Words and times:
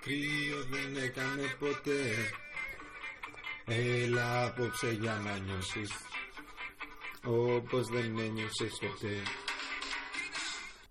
Κρύος 0.00 0.66
δεν 0.68 1.02
έκανε 1.02 1.42
ποτέ. 1.58 2.02
Έλα 3.66 4.44
απόψε 4.46 4.90
για 4.90 5.12
να 5.24 5.38
νιώσεις 5.38 5.90
Όπως 7.24 7.86
δεν 7.86 8.18
ένιωσες 8.18 8.78
ποτέ. 8.80 9.14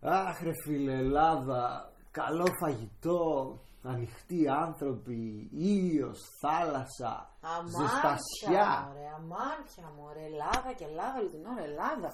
Αχ 0.01 0.41
ρε 0.41 0.51
φίλε 0.63 0.93
Ελλάδα 0.93 1.91
Καλό 2.11 2.47
φαγητό 2.61 3.59
Ανοιχτοί 3.83 4.49
άνθρωποι 4.49 5.49
Ήλιος, 5.53 6.19
θάλασσα 6.41 7.13
Αμάρτια, 7.41 7.79
Ζεστασιά. 7.79 8.69
μωρέ, 8.87 9.07
αμάρτια, 9.17 9.87
μωρέ, 9.97 10.23
Ελλάδα 10.31 10.73
και 10.77 10.83
Ελλάδα, 10.83 11.19
όλη 11.19 11.29
την 11.29 11.45
ώρα 11.45 11.63
Ελλάδα. 11.63 12.09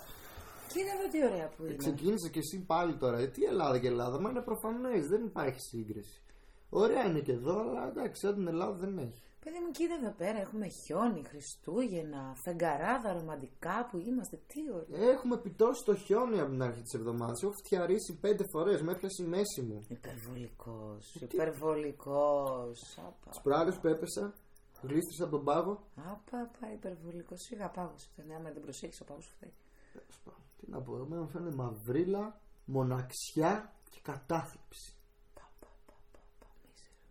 Κοίτα 0.74 0.92
εδώ 1.00 1.08
τι 1.12 1.24
ωραία 1.26 1.48
που 1.50 1.66
είναι. 1.66 1.76
Ξεκίνησε 1.76 2.30
και 2.30 2.40
εσύ 2.40 2.58
πάλι 2.66 2.94
τώρα. 2.96 3.18
Ε, 3.18 3.28
τι 3.28 3.44
Ελλάδα 3.44 3.80
και 3.80 3.88
Ελλάδα, 3.88 4.20
μα 4.22 4.30
είναι 4.30 4.42
προφανές, 4.42 5.08
δεν 5.08 5.24
υπάρχει 5.24 5.60
σύγκριση. 5.60 6.22
Ωραία 6.70 7.06
είναι 7.06 7.20
και 7.20 7.32
εδώ, 7.32 7.60
αλλά 7.60 7.88
εντάξει, 7.88 8.22
σαν 8.26 8.34
την 8.36 8.48
Ελλάδα 8.48 8.74
δεν 8.74 8.98
έχει. 8.98 9.22
Παιδί 9.44 9.60
μου, 9.66 9.72
κοίτα 9.72 9.94
εδώ 10.02 10.12
πέρα, 10.18 10.40
έχουμε 10.40 10.68
χιόνι, 10.68 11.24
Χριστούγεννα, 11.24 12.34
φεγγαράδα, 12.44 13.14
ρομαντικά 13.14 13.88
που 13.92 13.98
είμαστε, 13.98 14.40
τι 14.48 14.60
ωραία. 14.74 15.10
Έχουμε 15.12 15.36
επιτώσει 15.36 15.84
το 15.86 15.96
χιόνι 15.96 16.40
από 16.40 16.50
την 16.50 16.62
αρχή 16.64 16.82
της 16.82 16.94
εβδομάδας. 16.94 17.44
Έχω 17.44 17.52
φτιαρίσει 17.52 18.18
πέντε 18.22 18.44
φορές, 18.52 18.82
με 18.82 18.92
έπιασε 18.92 19.24
η 19.24 19.26
μέση 19.26 19.62
μου. 19.62 19.82
Υπερβολικός, 19.88 21.16
υπερβολικός. 21.16 22.98
Απα, 22.98 23.30
Τι 23.32 23.40
προάλλε 23.44 23.72
που 23.72 23.88
έπεσα, 23.88 24.34
γλίστρισα 24.82 25.24
από 25.24 25.36
τον 25.36 25.46
πάγο. 25.46 25.80
απα, 25.96 26.42
απα, 26.42 26.72
υπερβολικός. 26.74 27.42
Σιγά 27.42 27.70
πάγος, 27.70 28.04
φταίνει, 28.12 28.36
άμα 28.36 28.52
δεν 28.52 28.62
προσέχεις 28.62 29.02
ο 29.02 29.04
πάγος 29.04 29.28
φταίει. 29.36 29.54
Τέλος 29.94 30.20
πάντων, 30.24 30.42
Τι 30.58 30.70
να 30.72 30.82
πω, 30.82 30.96
εμένα 30.96 31.22
μου 31.22 31.30
φαίνεται 31.30 31.56
μαυρίλα, 31.56 32.40
μοναξιά 32.66 33.74
και 33.90 34.00
κατάθλιψη. 34.02 34.94
Πα, 35.34 35.50
πα, 35.60 35.68
πα, 35.86 35.94
πα, 36.12 36.20
πα, 36.40 36.48
μίζερος. 36.62 37.02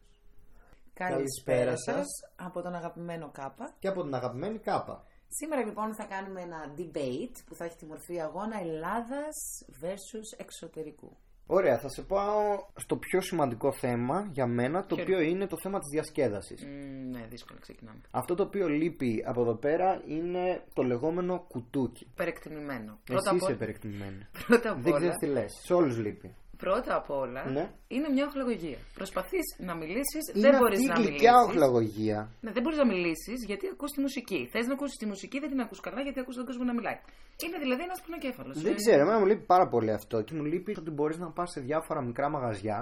Καλησπέρα 0.94 1.64
Καλησπέρα 1.64 1.76
σας 1.76 2.06
από 2.36 2.62
τον 2.62 2.74
αγαπημένο 2.74 3.30
Κάπα. 3.32 3.74
Και 3.78 3.88
από 3.88 4.02
την 4.02 4.14
αγαπημένη 4.14 4.58
κάπα. 4.58 5.04
Σήμερα 5.28 5.64
λοιπόν 5.64 5.94
θα 5.94 6.04
κάνουμε 6.04 6.40
ένα 6.40 6.74
debate 6.78 7.36
που 7.46 7.54
θα 7.54 7.64
έχει 7.64 7.76
τη 7.76 7.86
μορφή 7.86 8.20
αγώνα 8.20 8.60
Ελλάδας 8.60 9.36
versus 9.80 10.28
εξωτερικού. 10.36 11.16
Ωραία, 11.46 11.78
θα 11.78 11.88
σε 11.88 12.02
πάω 12.02 12.64
στο 12.76 12.96
πιο 12.96 13.20
σημαντικό 13.20 13.72
θέμα 13.72 14.28
για 14.32 14.46
μένα, 14.46 14.84
το 14.86 14.94
Ποιο 14.94 15.04
οποίο 15.04 15.20
είναι 15.20 15.46
το 15.46 15.56
θέμα 15.62 15.78
της 15.78 15.88
διασκέδασης. 15.90 16.62
ναι, 17.10 17.26
δύσκολα 17.30 17.58
ξεκινάμε. 17.60 18.00
Αυτό 18.10 18.34
το 18.34 18.42
οποίο 18.42 18.68
λείπει 18.68 19.22
από 19.26 19.40
εδώ 19.40 19.54
πέρα 19.54 20.02
είναι 20.06 20.62
το 20.74 20.82
λεγόμενο 20.82 21.44
κουτούκι. 21.48 22.06
Περεκτιμημένο. 22.16 22.90
Εσύ 22.92 23.02
Πρώτα 23.04 23.30
απ' 23.30 23.36
είσαι 23.36 23.46
όλα, 23.46 23.56
περιεκτημένη. 23.56 24.26
πρώτα 24.46 24.70
απ' 24.70 24.82
Δεν 24.82 24.92
όλα, 24.92 24.98
ξέρεις 25.00 25.16
τι 25.18 25.26
λες. 25.26 25.52
Σε 25.64 25.74
όλους 25.74 25.98
λείπει. 25.98 26.34
Πρώτα 26.64 26.92
απ' 27.00 27.10
όλα 27.10 27.42
Ναι. 27.56 27.64
είναι 27.88 28.08
μια 28.08 28.24
οχλαγωγία. 28.28 28.78
Προσπαθείς 28.94 29.46
να 29.68 29.74
μιλήσεις, 29.74 30.22
Είναι 30.34 30.50
δεν 30.50 30.58
μπορείς 30.58 30.78
αυτή 30.78 30.92
να 30.92 30.94
η 30.98 31.02
γλυκιά 31.06 31.32
μιλήσεις. 31.32 31.48
οχλαγωγία. 31.50 32.18
Ναι, 32.40 32.50
δεν 32.56 32.62
μπορείς 32.62 32.78
να 32.78 32.86
μιλήσεις 32.86 33.38
γιατί 33.50 33.64
ακούς 33.72 33.90
τη 33.94 34.00
μουσική. 34.00 34.48
Θες 34.52 34.66
να 34.66 34.72
ακούσεις 34.72 34.96
τη 34.96 35.06
μουσική, 35.06 35.38
δεν 35.42 35.48
την 35.48 35.60
ακούς 35.60 35.80
καλά 35.80 36.00
γιατί 36.06 36.18
ακούς 36.20 36.34
τον 36.36 36.44
κόσμο 36.48 36.64
να 36.64 36.74
μιλάει. 36.74 36.98
Είναι 37.44 37.58
δηλαδή 37.64 37.82
ένας 37.82 38.00
πονοκέφαλος. 38.04 38.60
Δεν 38.62 38.74
ξέρω, 38.80 39.00
εμένα 39.04 39.18
μου 39.18 39.26
λείπει 39.26 39.44
πάρα 39.54 39.66
πολύ 39.68 39.92
αυτό 39.92 40.22
και 40.22 40.34
μου 40.34 40.44
λείπει 40.44 40.76
ότι 40.78 40.90
μπορείς 40.90 41.18
να 41.18 41.28
πας 41.30 41.50
σε 41.50 41.60
διάφορα 41.60 42.00
μικρά 42.02 42.28
μαγαζιά 42.30 42.78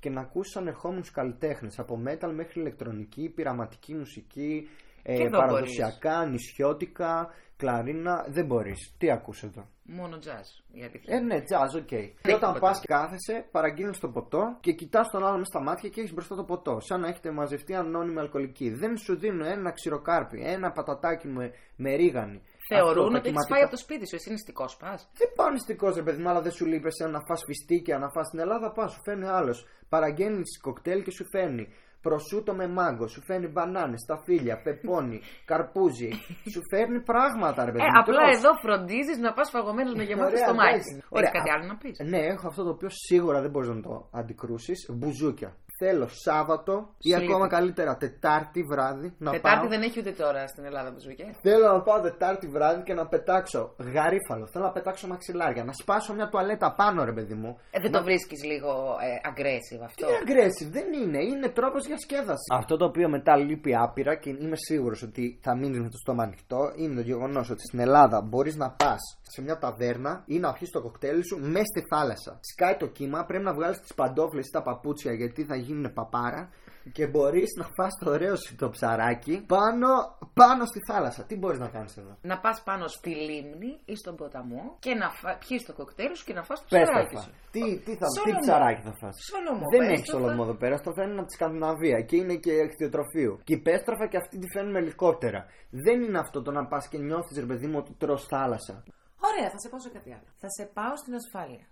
και 0.00 0.10
να 0.10 0.20
ακούσεις 0.20 0.56
ανερχόμενους 0.56 1.10
καλλιτέχνες 1.10 1.78
από 1.78 2.02
metal 2.06 2.30
μέχρι 2.34 2.60
ηλεκτρονική, 2.60 3.28
πειραματική 3.34 3.94
μουσική, 3.94 4.68
ε, 5.06 5.16
Και 5.16 5.22
εδώ 5.22 5.38
παραδοσιακά, 5.38 6.26
νησιώτικα, 6.26 7.28
κλαρίνα. 7.56 8.26
Δεν 8.28 8.46
μπορείς. 8.46 8.94
Τι 8.98 9.10
ακούς 9.10 9.42
εδώ; 9.42 9.68
Μόνο 9.82 10.16
jazz. 10.26 10.48
Η 10.72 10.82
αλήθεια. 10.82 11.16
Ε, 11.16 11.20
ναι, 11.20 11.36
jazz, 11.50 11.80
OK. 11.80 11.86
Και 11.86 11.96
όταν 12.22 12.38
τίποτα. 12.38 12.58
πας 12.58 12.80
και 12.80 12.86
κάθεσαι, 12.86 13.48
παραγγείλει 13.50 13.98
το 13.98 14.08
ποτό 14.08 14.56
και 14.60 14.72
κοιτάς 14.72 15.10
τον 15.10 15.24
άλλο 15.26 15.38
με 15.38 15.44
στα 15.44 15.62
μάτια 15.62 15.88
και 15.88 16.00
έχεις 16.00 16.12
μπροστά 16.14 16.34
το 16.36 16.44
ποτό. 16.44 16.80
Σαν 16.80 17.00
να 17.00 17.08
έχετε 17.08 17.30
μαζευτεί 17.30 17.74
ανώνυμη 17.74 18.18
αλκοολική. 18.18 18.70
Δεν 18.70 18.96
σου 18.96 19.16
δίνουν 19.18 19.40
ένα 19.46 19.70
ξηροκάρπι, 19.72 20.40
ένα 20.44 20.72
πατατάκι 20.72 21.28
με, 21.28 21.52
με 21.76 21.94
ρίγανη. 21.94 22.42
Θεωρούν 22.68 22.88
Αυτό, 22.88 23.00
τα 23.00 23.06
ότι 23.06 23.16
έχεις 23.16 23.28
κυματικά- 23.30 23.54
φάει 23.54 23.62
από 23.62 23.70
το 23.70 23.76
σπίτι 23.76 24.08
σου. 24.08 24.14
Εσύ 24.14 24.30
νηστικός 24.30 24.76
πας. 24.76 25.10
Δεν 25.18 25.28
πάω 25.36 25.50
νηστικός 25.50 25.94
ρε 25.96 26.02
παιδί 26.02 26.22
μου, 26.22 26.28
αλλά 26.28 26.40
δεν 26.40 26.52
σου 26.52 26.66
λείπει 26.66 26.86
εσένα 26.86 27.10
να 27.10 27.20
φας 27.28 27.40
φιστίκια, 27.46 27.98
να 27.98 28.08
φας 28.10 28.26
στην 28.26 28.38
Ελλάδα. 28.38 28.72
Πας, 28.72 28.92
σου 28.92 29.00
φέρνει 29.04 29.26
άλλος. 29.26 29.66
Παραγγέλνεις 29.88 30.60
κοκτέιλ 30.60 31.02
και 31.02 31.10
σου 31.10 31.24
φέρνει 31.32 31.68
προσούτο 32.06 32.50
με 32.60 32.66
μάγκο, 32.78 33.06
σου 33.12 33.20
φέρνει 33.28 33.48
μπανάνες, 33.54 34.00
σταφύλια, 34.06 34.56
πεπόνι, 34.64 35.18
καρπούζι. 35.50 36.10
σου 36.52 36.60
φέρνει 36.70 37.00
πράγματα, 37.10 37.64
ρε 37.64 37.72
παιδί 37.72 37.84
Ε, 37.84 37.90
μου. 37.92 38.00
απλά 38.02 38.22
τρως. 38.22 38.36
εδώ 38.38 38.50
φροντίζεις 38.62 39.18
να 39.26 39.30
πας 39.36 39.48
φαγωμένος 39.50 39.94
με 39.98 40.02
γεμάτο 40.08 40.26
Ωραία, 40.32 40.44
στο 40.46 40.54
μάτι. 40.54 40.68
εντάξει. 40.70 40.92
Έχεις 40.94 41.06
Ωραία. 41.18 41.30
κάτι 41.36 41.50
άλλο 41.54 41.64
να 41.72 41.76
πεις; 41.76 41.94
Ναι, 42.12 42.18
έχω 42.34 42.46
αυτό 42.50 42.62
το 42.66 42.70
οποίο 42.76 42.88
σίγουρα 43.08 43.38
δεν 43.44 43.50
μπορείς 43.50 43.68
να 43.68 43.80
το 43.80 43.94
αντικρούσεις. 44.20 44.78
Μπουζούκια. 44.96 45.50
Θέλω 45.78 46.08
Σάββατο 46.26 46.74
ή 46.98 47.10
Σου 47.10 47.16
ακόμα 47.16 47.44
λείπει. 47.44 47.54
καλύτερα 47.56 47.96
Τετάρτη 47.96 48.62
βράδυ 48.62 49.14
να 49.18 49.30
Τετάρτη 49.30 49.58
πάω. 49.60 49.68
δεν 49.68 49.82
έχει 49.82 49.98
ούτε 50.00 50.12
τώρα 50.12 50.46
στην 50.46 50.64
Ελλάδα 50.64 50.92
που 50.92 51.00
ζουκέ. 51.00 51.26
Θέλω 51.42 51.66
να 51.72 51.80
πάω 51.82 52.00
Τετάρτη 52.00 52.46
βράδυ 52.46 52.82
και 52.82 52.94
να 52.94 53.06
πετάξω 53.06 53.74
γαρίφαλο. 53.94 54.46
Θέλω 54.52 54.64
να 54.64 54.72
πετάξω 54.72 55.06
μαξιλάρια. 55.06 55.64
Να 55.64 55.72
σπάσω 55.72 56.14
μια 56.14 56.28
τουαλέτα 56.28 56.74
πάνω, 56.74 57.04
ρε 57.04 57.12
παιδί 57.12 57.34
μου. 57.34 57.58
Ε, 57.70 57.80
δεν 57.80 57.90
το 57.92 58.02
βρίσκεις 58.02 58.44
λίγο 58.44 58.70
ε, 59.06 59.28
aggressive 59.30 59.78
Τι 59.78 59.84
αυτό; 59.84 60.06
είναι 60.08 60.18
aggressive, 60.24 60.70
δεν 60.70 60.86
είναι. 61.02 61.18
Είναι 61.24 61.48
τρόπος 61.48 61.86
για 61.86 61.98
σκέδαση. 61.98 62.48
Αυτό 62.54 62.76
το 62.76 62.84
οποίο 62.84 63.08
μετά 63.08 63.36
λείπει 63.36 63.74
άπειρα 63.76 64.14
και 64.14 64.30
είμαι 64.30 64.56
σίγουρος 64.56 65.02
ότι 65.02 65.38
θα 65.42 65.56
μείνεις 65.56 65.80
με 65.80 65.88
το 65.88 65.96
στόμα 66.02 66.22
ανοιχτό 66.22 66.72
είναι 66.76 66.94
το 66.94 67.00
γεγονός 67.00 67.50
ότι 67.50 67.60
στην 67.66 67.78
Ελλάδα 67.78 68.20
μπορείς 68.20 68.56
να 68.56 68.70
πας 68.70 69.02
σε 69.34 69.42
μια 69.42 69.58
ταβέρνα 69.58 70.22
ή 70.26 70.38
να 70.38 70.52
πιεις 70.52 70.70
το 70.70 70.80
κοκτέιλ 70.82 71.22
σου 71.24 71.38
μέσα 71.40 71.64
στη 71.72 71.82
θάλασσα. 71.90 72.38
Σκάει 72.52 72.76
το 72.76 72.86
κύμα, 72.86 73.24
πρέπει 73.24 73.44
να 73.44 73.54
βγάλεις 73.54 73.80
τις 73.80 73.94
παντόφλες 73.94 74.46
ή 74.46 74.50
τα 74.50 74.62
παπούτσια 74.62 75.12
γιατί 75.12 75.44
θα 75.44 75.56
γίνουν 75.56 75.92
παπάρα 75.92 76.50
και 76.92 77.06
μπορείς 77.06 77.50
να 77.60 77.64
φας 77.76 77.92
το 78.00 78.10
ωραίο 78.10 78.36
σου 78.36 78.56
το 78.56 78.68
ψαράκι 78.70 79.44
πάνω, 79.46 79.88
πάνω 80.34 80.64
στη 80.64 80.80
θάλασσα. 80.90 81.22
Τι 81.24 81.36
μπορείς 81.36 81.58
να 81.58 81.68
κάνεις 81.68 81.96
εδώ; 81.96 82.16
Να 82.22 82.38
πας 82.40 82.62
πάνω 82.62 82.86
στη 82.88 83.10
λίμνη 83.10 83.70
ή 83.84 83.96
στον 83.96 84.16
ποταμό 84.16 84.76
και 84.78 84.94
να 84.94 85.10
φα... 85.10 85.38
πιει 85.46 85.62
το 85.66 85.72
κοκτέιλ 85.72 86.14
σου 86.16 86.24
και 86.24 86.32
να 86.32 86.42
φας 86.42 86.58
το 86.60 86.66
Πες 86.70 86.80
το 86.80 86.84
ψαράκι 86.90 87.14
φα. 87.16 87.20
σου. 87.22 87.30
Τι, 87.50 87.60
τι, 87.84 87.92
θα, 88.00 88.06
τι 88.06 88.18
Σολομό. 88.20 88.40
ψαράκι 88.40 88.82
θα 88.88 88.92
φας; 89.00 89.14
Σολομό, 89.30 89.64
Δεν 89.72 89.80
πες 89.80 89.88
έχει 89.98 90.04
το 90.10 90.10
σολομό 90.16 90.42
φα. 90.42 90.48
εδώ 90.48 90.54
πέρα. 90.62 90.76
Στο 90.76 90.90
φέρνουν 90.96 91.18
από 91.18 91.26
τη 91.26 91.32
Σκανδιναβία 91.38 92.00
και 92.08 92.16
είναι 92.16 92.34
και 92.44 92.52
κτηνοτροφείο. 92.72 93.32
Και 93.46 93.54
η 93.54 93.60
πέστραφα 93.66 94.06
και 94.10 94.16
αυτή 94.16 94.36
τη 94.38 94.46
φέρνουν 94.54 94.72
με 94.72 94.78
ελικόπτερα. 94.78 95.40
Δεν 95.86 96.02
είναι 96.02 96.18
αυτό 96.18 96.42
το 96.42 96.50
να 96.50 96.66
πας 96.66 96.88
και 96.88 96.98
νιώθεις 96.98 97.36
ρε 97.38 97.46
παιδί 97.46 97.66
μου 97.66 97.78
ότι 97.82 97.92
τρως 98.02 98.22
θάλασσα. 98.26 98.74
Ωραία, 99.20 99.50
θα 99.50 99.58
σε 99.58 99.68
πάω 99.68 99.80
σε 99.80 99.88
κάτι 99.88 100.12
άλλο. 100.12 100.28
Θα 100.36 100.48
σε 100.50 100.64
πάω 100.64 100.96
στην 100.96 101.14
ασφάλεια. 101.14 101.66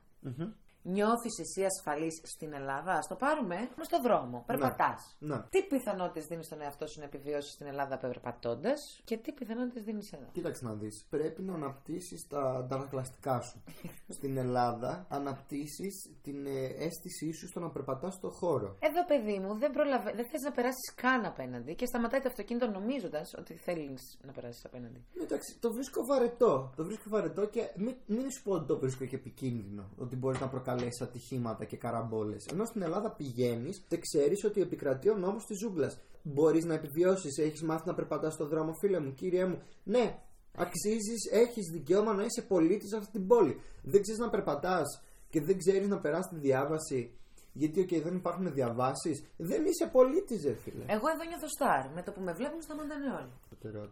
Νιώθεις 0.83 1.39
εσύ 1.39 1.65
ασφαλής 1.65 2.21
στην 2.23 2.53
Ελλάδα, 2.53 2.93
ας 2.93 3.07
το 3.07 3.15
πάρουμε 3.15 3.57
με 3.77 3.85
στον 3.85 4.03
δρόμο. 4.03 4.43
Περπατάς. 4.47 5.17
Ναι. 5.19 5.39
Τι 5.51 5.63
πιθανότητες 5.63 6.27
δίνεις 6.27 6.47
στον 6.47 6.61
εαυτό 6.61 6.87
σου 6.87 6.99
να 6.99 7.05
επιβιώσεις 7.05 7.53
στην 7.53 7.67
Ελλάδα 7.67 7.97
περπατώντας 7.99 9.01
και 9.05 9.17
τι 9.17 9.33
πιθανότητες 9.33 9.83
δίνεις 9.83 10.13
εδώ; 10.13 10.27
Κοίταξε 10.33 10.65
να 10.65 10.75
δεις, 10.75 11.07
πρέπει 11.11 11.43
να 11.43 11.55
αναπτύσσεις 11.55 12.27
τα 12.29 12.41
αντανακλαστικά 12.41 13.41
σου. 13.41 13.63
Στην 14.17 14.37
Ελλάδα 14.37 15.07
αναπτύσσεις 15.09 16.11
την 16.23 16.47
ε, 16.47 16.65
αίσθησή 16.65 17.33
σου 17.33 17.47
στο 17.49 17.61
να 17.61 17.71
περπατάς 17.71 18.15
στο 18.15 18.31
χώρο. 18.31 18.77
Εδώ, 18.81 19.05
παιδί 19.07 19.39
μου, 19.39 19.59
δεν, 19.59 19.71
προλαβα... 19.73 20.13
δεν 20.13 20.27
θες 20.31 20.43
να 20.43 20.53
περάσεις 20.53 20.95
καν 20.95 21.25
απέναντι 21.25 21.75
και 21.75 21.87
σταματάει 21.87 22.21
το 22.21 22.29
αυτοκίνητο 22.29 22.67
νομίζοντας 22.71 23.35
ότι 23.39 23.55
θέλεις 23.55 24.19
να 24.27 24.33
περάσεις 24.33 24.65
απέναντι. 24.65 25.05
Εντάξει, 25.23 25.59
το 25.61 25.73
βρίσκω 25.73 26.05
βαρετό. 26.05 26.73
Το 26.77 26.85
βρίσκω 26.85 27.05
βαρετό 27.09 27.47
και 27.47 27.71
μην, 27.77 27.95
μην 28.07 28.31
σου 28.31 28.43
πω 28.43 28.53
ότι 28.53 28.67
το 28.67 28.79
βρίσκω 28.79 29.05
και 29.05 29.17
επικίνδυνο. 29.17 29.85
Ότι 29.97 30.17
μπορείς 30.17 30.41
να 30.41 30.49
προκαλέσεις 30.49 30.72
ατυχήματα 31.01 31.65
και 31.65 31.77
καραμπόλες. 31.77 32.47
Ενώ 32.47 32.65
στην 32.65 32.83
Ελλάδα 32.83 33.11
πηγαίνεις 33.11 33.85
και 33.89 33.97
ξέρεις 33.97 34.45
ότι 34.45 34.61
επικρατεί 34.61 35.09
ο 35.09 35.17
νόμος 35.17 35.45
της 35.47 35.59
ζούγκλας. 35.59 36.01
Μπορείς 36.23 36.65
να 36.65 36.75
επιβιώσεις, 36.75 37.39
έχεις 37.39 37.63
μάθει 37.63 37.87
να 37.87 37.95
περπατάς 37.95 38.35
στον 38.35 38.49
δρόμο, 38.49 38.73
φίλε 38.73 39.01
μου, 39.01 39.15
κύριε 39.15 39.47
μου. 39.47 39.63
Ναι, 39.85 40.19
αξίζεις, 40.57 41.31
έχεις 41.31 41.71
δικαίωμα 41.73 42.13
να 42.15 42.25
είσαι 42.25 42.43
πολίτης 42.43 42.89
σε 42.89 42.97
αυτή 42.97 43.13
την 43.13 43.27
πόλη. 43.27 43.61
Δεν 43.83 44.03
ξέρεις 44.03 44.21
να 44.21 44.31
περπατάς 44.31 45.03
και 45.31 45.41
δεν 45.41 45.59
ξέρεις 45.59 45.89
να 45.89 46.01
περάσεις 46.01 46.31
τη 46.31 46.37
διάβαση. 46.37 47.17
Γιατί, 47.53 47.81
οκ, 47.81 48.03
δεν 48.03 48.15
υπάρχουν 48.15 48.53
διαβάσεις. 48.53 49.25
Δεν 49.37 49.65
είσαι 49.65 49.87
πολίτης, 49.87 50.45
ρε 50.45 50.55
φίλε. 50.55 50.85
Εγώ 50.87 51.07
εδώ 51.15 51.25
νιώθω 51.29 51.49
στάρ. 51.49 51.91
Με 51.97 52.03
το 52.03 52.13
που 52.13 52.21
με 52.21 52.33
βλέπουν 52.33 52.63
σταματάνε 52.63 53.11
όλοι. 53.19 53.33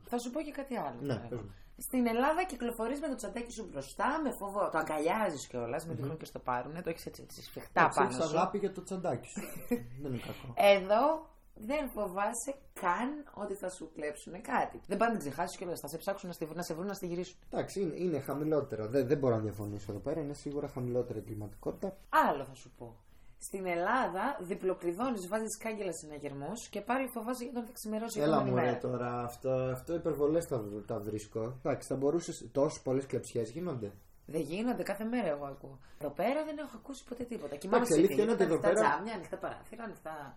Θα 0.09 0.19
σου 0.19 0.31
πω 0.31 0.41
και 0.41 0.51
κάτι 0.51 0.77
άλλο. 0.77 0.99
Ναι, 1.01 1.15
τώρα. 1.15 1.27
πες 1.29 1.41
μου. 1.41 1.55
Στην 1.89 2.07
Ελλάδα 2.07 2.45
κυκλοφορείς 2.45 3.01
με 3.01 3.09
το 3.09 3.15
τσαντάκι 3.15 3.53
σου 3.53 3.69
μπροστά, 3.71 4.21
με 4.25 4.31
φόβο. 4.39 4.69
Το 4.73 4.79
αγκαλιάζεις 4.79 5.47
κιόλας, 5.47 5.87
με 5.87 5.95
τυχόν 5.95 6.17
και 6.17 6.25
στο 6.25 6.39
πάρουνε. 6.39 6.83
Το 6.83 6.91
έχεις 6.91 7.07
έτσι, 7.07 7.23
έτσι 7.23 7.43
σφιχτά 7.43 7.89
πάνω 7.95 8.09
Έχεις 8.09 8.25
σου. 8.25 8.37
αγάπη 8.39 8.59
για 8.59 8.73
το 8.73 8.83
τσαντάκι 8.83 9.29
σου. 9.29 9.41
δεν 10.03 10.13
είναι 10.13 10.23
κακό. 10.29 10.55
Εδώ 10.55 11.29
δεν 11.55 11.89
φοβάσαι 11.91 12.53
καν 12.81 13.11
ότι 13.35 13.55
θα 13.55 13.69
σου 13.71 13.91
κλέψουν 13.95 14.33
κάτι. 14.43 14.81
Δεν 14.87 14.97
πάνε 14.99 15.13
να 15.13 15.19
την 15.19 15.31
ξεχάσεις 15.31 15.57
κιόλας. 15.59 15.81
Θα 15.81 15.89
σε 15.89 15.97
ψάξουν 15.97 16.29
να, 16.29 16.35
στη, 16.35 16.49
να 16.55 16.63
σε 16.63 16.75
βρουν 16.75 16.87
να 16.87 16.95
στη 16.95 17.07
γυρίσουν. 17.07 17.37
Εντάξει, 17.51 17.81
είναι, 17.81 17.95
είναι 17.97 18.21
χαμηλότερα. 18.21 18.87
Δεν, 18.89 19.07
δεν 19.07 19.19
μπορώ 19.19 19.35
να 19.35 19.41
διαφωνήσω 19.43 19.93
εδώ 19.93 20.01
πέρα. 20.01 20.21
Είναι 20.21 20.35
σίγουρα 20.35 20.69
χαμηλότερη 20.69 21.19
η 21.19 21.23
κλιματικότητα. 21.23 21.97
Άλλο 22.09 22.45
θα 22.45 22.55
σου 22.55 22.71
πω. 22.79 22.97
Στην 23.43 23.67
Ελλάδα 23.67 24.37
διπλοκλειδώνεις, 24.41 25.29
βάζεις 25.29 25.57
κάγκελα 25.59 25.93
συναγερμού 25.93 26.53
και 26.71 26.81
πάλι 26.81 27.09
φοβάσαι 27.15 27.45
για 27.45 27.53
τον 27.53 27.65
θα 27.65 27.73
ξημερώσει 27.73 28.19
η 28.19 28.23
Έλα 28.23 28.35
επόμενη 28.37 28.51
μου 28.51 28.57
μέρα. 28.57 28.71
ρε 28.73 28.79
τώρα, 28.79 29.23
αυτό, 29.23 29.51
αυτό 29.51 29.95
υπερβολές 29.95 30.47
τα, 30.47 30.65
τα 30.87 30.99
βρίσκω. 30.99 31.43
Εντάξει, 31.63 31.89
θα 31.89 31.97
μπορούσες. 31.97 32.49
Τόσες 32.53 32.81
πολλές 32.83 33.07
κλεψιές 33.07 33.51
γίνονται. 33.51 33.93
Δεν 34.27 34.41
γίνονται, 34.41 34.83
κάθε 34.83 35.05
μέρα 35.05 35.29
εγώ 35.29 35.45
ακούω. 35.45 35.79
Εδώ 35.99 36.11
πέρα 36.11 36.45
δεν 36.45 36.59
έχω 36.59 36.77
ακούσει 36.77 37.05
ποτέ 37.09 37.25
τίποτα. 37.25 37.57
Κοιμάμαι 37.57 37.77
Εντάξει, 37.77 37.95
αλήθεια 37.99 38.15
σπίτι, 38.17 38.23
είναι 38.23 38.33
ότι 38.33 38.43
εδώ 38.43 38.55
ανοιχτά 38.55 38.69
πέρα- 38.75 38.89
τζάμια, 38.91 39.15
ανοιχτά 39.15 39.37
παράθυρα, 39.37 39.85
ανοιχτά. 39.85 40.35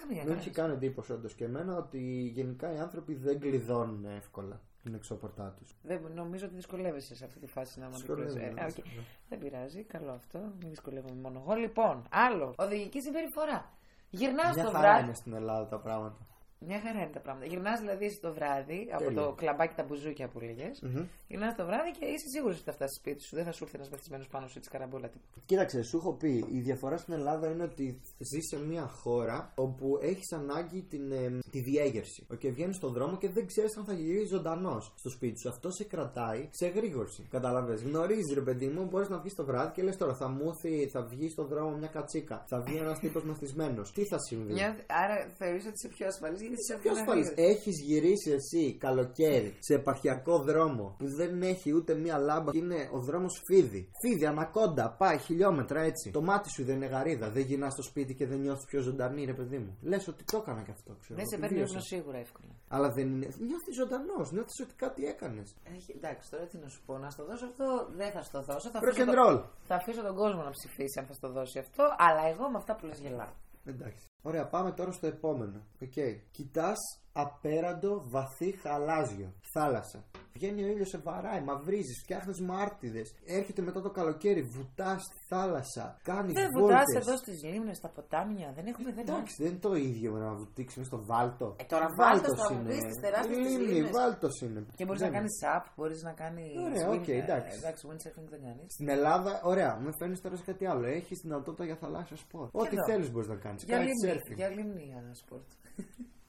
Καμία 0.00 0.22
Μου 0.24 0.32
έχει 0.32 0.50
κανένας. 0.50 0.56
κάνει 0.56 0.72
εντύπωση 0.72 1.12
όντως 1.12 1.34
και 1.34 1.44
εμένα 1.44 1.76
ότι 1.76 1.98
γενικά 2.34 2.72
οι 2.74 2.78
άνθρωποι 2.78 3.14
δεν 3.14 3.40
κλειδώνουν 3.40 4.04
εύκολα 4.04 4.60
την 4.86 4.94
εξώπορτά 4.94 5.54
τους. 5.58 5.76
Δεν, 5.82 6.00
νομίζω 6.14 6.46
ότι 6.46 6.54
δυσκολεύεσαι 6.54 7.14
σε 7.14 7.24
αυτή 7.24 7.38
τη 7.38 7.46
φάση 7.46 7.80
να 7.80 7.88
Δυσκολεύομαι, 7.88 8.44
αντιπροσωπεύει. 8.44 8.54
ναι, 8.54 8.60
Ε, 8.60 8.90
οκ. 8.90 8.96
ναι. 8.96 9.02
Δεν 9.28 9.38
πειράζει, 9.38 9.82
καλό 9.82 10.10
αυτό. 10.12 10.38
Μην 10.38 10.68
δυσκολεύομαι 10.68 11.20
μόνο 11.20 11.42
εγώ. 11.44 11.54
Λοιπόν, 11.54 12.02
άλλο. 12.10 12.54
Οδηγική 12.58 13.00
συμπεριφορά. 13.00 13.70
Γυρνά 14.10 14.52
Μια 14.54 14.64
το 14.64 14.70
χαρά 14.70 14.78
βράδυ. 14.88 15.04
είναι 15.04 15.14
στην 15.14 15.32
Ελλάδα 15.32 15.66
τα 15.68 15.78
πράγματα. 15.78 16.16
Μια 16.58 16.80
χαρά 16.80 16.98
είναι 17.02 17.10
τα 17.12 17.20
πράγματα. 17.20 17.46
Γυρνάς 17.46 17.80
δηλαδή 17.80 18.18
το 18.20 18.32
βράδυ 18.34 18.88
από 18.92 19.04
Τέλεια. 19.04 19.22
το 19.22 19.32
κλαμπάκι 19.32 19.74
τα 19.74 19.84
μπουζούκια 19.84 20.28
που 20.28 20.40
λέγε. 20.40 20.70
Μμμ. 20.82 21.04
Γυρνάς 21.28 21.54
το 21.56 21.64
βράδυ 21.66 21.90
και 21.90 22.04
είσαι 22.04 22.28
σίγουρος 22.34 22.54
ότι 22.56 22.64
θα 22.64 22.72
φτάσεις 22.72 22.96
σπίτι 22.96 23.22
σου. 23.22 23.34
Δεν 23.36 23.44
θα 23.44 23.52
σου 23.52 23.64
έρθει 23.64 23.76
ένας 23.76 23.88
πεθυσμένο 23.88 24.24
πάνω 24.30 24.46
σου 24.48 24.60
τη 24.60 24.68
καραμπόλα 24.68 25.08
τίποτα. 25.08 25.40
Κοίταξε, 25.46 25.82
σου 25.82 25.96
έχω 25.96 26.12
πει, 26.12 26.44
η 26.52 26.60
διαφορά 26.60 26.96
στην 26.96 27.12
Ελλάδα 27.14 27.50
είναι 27.50 27.62
ότι 27.62 28.00
ζεις 28.18 28.46
σε 28.48 28.58
μια 28.64 28.86
χώρα 28.86 29.52
όπου 29.54 29.98
έχεις 30.02 30.32
ανάγκη 30.32 30.82
την, 30.82 31.12
ε, 31.12 31.38
τη 31.50 31.60
διέγερση. 31.60 32.26
Και 32.38 32.50
βγαίνεις 32.50 32.76
στον 32.76 32.92
δρόμο 32.92 33.16
και 33.16 33.28
δεν 33.28 33.46
ξέρεις 33.46 33.76
αν 33.76 33.84
θα 33.84 33.92
γυρίσει 33.92 34.26
ζωντανός 34.26 34.92
στο 34.96 35.10
σπίτι 35.10 35.38
σου. 35.40 35.48
Αυτό 35.48 35.70
σε 35.70 35.84
κρατάει 35.84 36.48
σε 36.50 36.66
γρήγορση. 36.66 37.26
Κατάλαβε. 37.30 37.74
Γνωρίζεις, 37.74 38.34
ρε 38.34 38.40
παιδί 38.40 38.66
μου, 38.66 38.84
μπορείς 38.84 39.08
να 39.08 39.18
βγεις 39.18 39.34
το 39.34 39.44
βράδυ 39.44 39.72
και 39.72 39.82
λες 39.82 39.96
τώρα 39.96 40.14
θα 40.14 40.28
μου 40.28 40.44
έρθει, 40.48 40.88
θα 40.88 41.02
βγει 41.02 41.28
στον 41.28 41.46
δρόμο 41.46 41.76
μια 41.76 41.88
κατσίκα. 41.88 42.44
Θα 42.48 42.60
βγει 42.60 42.76
ένας 42.76 42.98
τύπος 42.98 43.24
μεθυσμένος. 43.24 43.92
Τι 43.92 44.04
θα 44.04 44.18
συμβεί; 44.18 44.52
Μια... 44.52 44.76
Άρα 44.86 45.30
θεωρείς 45.38 45.64
ότι 45.64 45.74
είσαι 45.74 45.88
πιο 45.88 46.06
ασφαλής 46.06 46.40
γιατί 46.46 46.60
είσαι 46.62 46.76
Πιο 46.82 46.90
ασφαλή. 46.92 47.32
Έχεις 47.36 47.80
γυρίσει 47.80 48.30
εσύ 48.30 48.76
καλοκαίρι 48.78 49.56
σε 49.58 49.74
επαρχιακό 49.74 50.38
δρόμο 50.38 50.94
που 50.98 51.06
δεν 51.08 51.42
έχει 51.42 51.72
ούτε 51.74 51.94
μία 51.94 52.18
λάμπα 52.18 52.50
και 52.50 52.58
είναι 52.58 52.88
ο 52.92 52.98
δρόμος 52.98 53.42
φίδι. 53.46 53.90
Φίδι, 54.00 54.26
ανακόντα, 54.26 54.94
πάει 54.98 55.18
χιλιόμετρα 55.18 55.80
έτσι. 55.80 56.10
Το 56.10 56.22
μάτι 56.22 56.50
σου 56.50 56.64
δεν 56.64 56.76
είναι 56.76 56.86
γαρίδα. 56.86 57.30
Δεν 57.30 57.42
γυρνάς 57.42 57.72
στο 57.72 57.82
σπίτι 57.82 58.14
και 58.14 58.26
δεν 58.26 58.38
νιώθεις 58.40 58.64
πιο 58.64 58.80
ζωντανή, 58.80 59.24
ρε 59.24 59.34
παιδί 59.34 59.58
μου. 59.58 59.76
Λες 59.82 60.08
ότι 60.08 60.24
το 60.24 60.36
έκανα 60.36 60.62
κι 60.62 60.70
αυτό, 60.70 60.96
ξέρω. 61.00 61.18
Δεν 61.18 61.26
σε 61.28 61.34
το 61.34 61.40
παίρνει 61.40 61.56
βίωσα. 61.56 61.70
ύπνος 61.72 61.86
σίγουρα 61.86 62.18
εύκολα. 62.18 62.48
Αλλά 62.68 62.88
δεν 62.90 63.06
είναι. 63.14 63.26
Νιώθεις 63.48 63.74
ζωντανός, 63.80 64.32
νιώθεις 64.32 64.60
ότι 64.60 64.74
κάτι 64.74 65.06
έκανες. 65.06 65.54
Έχει, 65.76 65.92
εντάξει, 65.96 66.30
τώρα 66.30 66.44
τι 66.46 66.56
να 66.58 66.68
σου 66.68 66.80
πω, 66.86 66.98
να 66.98 67.10
στο 67.10 67.24
δώσω 67.24 67.44
αυτό 67.46 67.88
δεν 67.96 68.10
θα 68.10 68.22
στο 68.22 68.42
δώσω. 68.42 68.70
Θα 68.70 68.78
αφήσω, 68.78 69.04
Rock 69.04 69.08
and 69.08 69.14
το- 69.14 69.22
roll. 69.22 69.42
θα 69.68 69.74
αφήσω 69.74 70.02
τον 70.02 70.14
κόσμο 70.16 70.42
να 70.42 70.50
ψηφίσει 70.50 70.98
αν 71.00 71.06
θα 71.06 71.12
στο 71.12 71.28
δώσει 71.32 71.58
αυτό, 71.58 71.84
αλλά 71.98 72.22
εγώ 72.32 72.44
με 72.50 72.56
αυτά 72.56 72.76
που 72.76 72.86
λες 72.86 72.98
γελάω. 73.00 73.32
Εντάξει. 73.64 74.04
Ωραία, 74.26 74.46
πάμε 74.46 74.72
τώρα 74.72 74.92
στο 74.92 75.06
επόμενο. 75.06 75.66
Οκ. 75.82 75.92
Κοιτάς 76.30 76.78
απέραντο 77.12 78.02
βαθύ 78.06 78.50
γαλάζιο. 78.50 79.32
Θάλασσα. 79.40 80.04
Βγαίνει 80.36 80.62
ο 80.64 80.68
ήλιος, 80.74 80.88
σε 80.88 80.98
βαράει, 80.98 81.40
μαυρίζεις, 81.48 81.96
φτιάχνεις 82.02 82.38
μάρτιδε. 82.40 83.02
Έρχεται 83.38 83.62
μετά 83.62 83.80
το 83.86 83.90
καλοκαίρι, 83.98 84.42
βουτάς 84.42 85.00
στη 85.08 85.16
θάλασσα, 85.30 85.84
κάνει 86.02 86.32
Δεν 86.32 86.48
βόλτες. 86.56 86.76
βουτά 86.76 86.98
εδώ 87.02 87.16
στις 87.16 87.36
λίμνες, 87.50 87.76
στα 87.76 87.88
ποτάμια, 87.96 88.48
δεν 88.56 88.66
έχουμε 88.66 88.92
δεν 88.92 89.04
Εντάξει, 89.08 89.34
δεν 89.42 89.50
είναι 89.50 89.58
το 89.68 89.74
ίδιο 89.74 90.08
με 90.12 90.18
να 90.18 90.32
βουτήξουμε 90.34 90.84
στο 90.84 90.98
βάλτο. 91.10 91.46
Ε, 91.62 91.64
τώρα 91.64 91.86
Βάλτος 91.96 92.20
βάλτος 92.20 92.46
θα 92.46 92.54
μου 92.54 92.64
πεις 92.68 92.82
τις 92.90 92.98
τεράστιες 93.04 93.36
τις 93.36 93.46
Λίμνη, 93.56 93.72
λίμνες. 93.72 93.90
βάλτος 93.98 94.34
είναι. 94.44 94.60
Και 94.78 94.84
μπορείς 94.84 95.00
Δεν 95.00 95.10
να 95.10 95.16
κάνεις 95.16 95.32
SUP, 95.42 95.64
μπορείς 95.76 96.02
να 96.08 96.12
κάνεις. 96.22 96.50
Ωραία, 96.66 96.88
οκ, 96.96 97.08
εντάξει. 97.08 97.56
Εντάξει, 97.60 97.80
windsurfing 97.90 98.28
δεν 98.34 98.40
κάνεις. 98.46 98.66
Στην 98.76 98.88
Ελλάδα, 98.96 99.40
ωραία, 99.52 99.70
με 99.84 99.90
φέρνεις 99.98 100.20
τώρα 100.20 100.36
σε 100.36 100.44
κάτι 100.50 100.64
άλλο. 100.66 100.86
Έχεις 100.86 101.18
δυνατότητα 101.22 101.64
για 101.64 101.76
θαλάσσια 101.76 102.16
σπορ. 102.16 102.48
Ό,τι 102.52 102.76
εδώ; 102.76 102.84
θέλεις 102.90 103.10
μπορείς 103.12 103.28
να 103.28 103.36
κάνεις. 103.44 103.60
Για 103.64 103.78
Kite 103.78 103.84
λίμνη, 103.86 104.04
surfing. 104.06 104.36
για 104.40 104.48
λίμνη 104.48 104.84
ένα 105.00 105.14
σπορτ. 105.14 105.48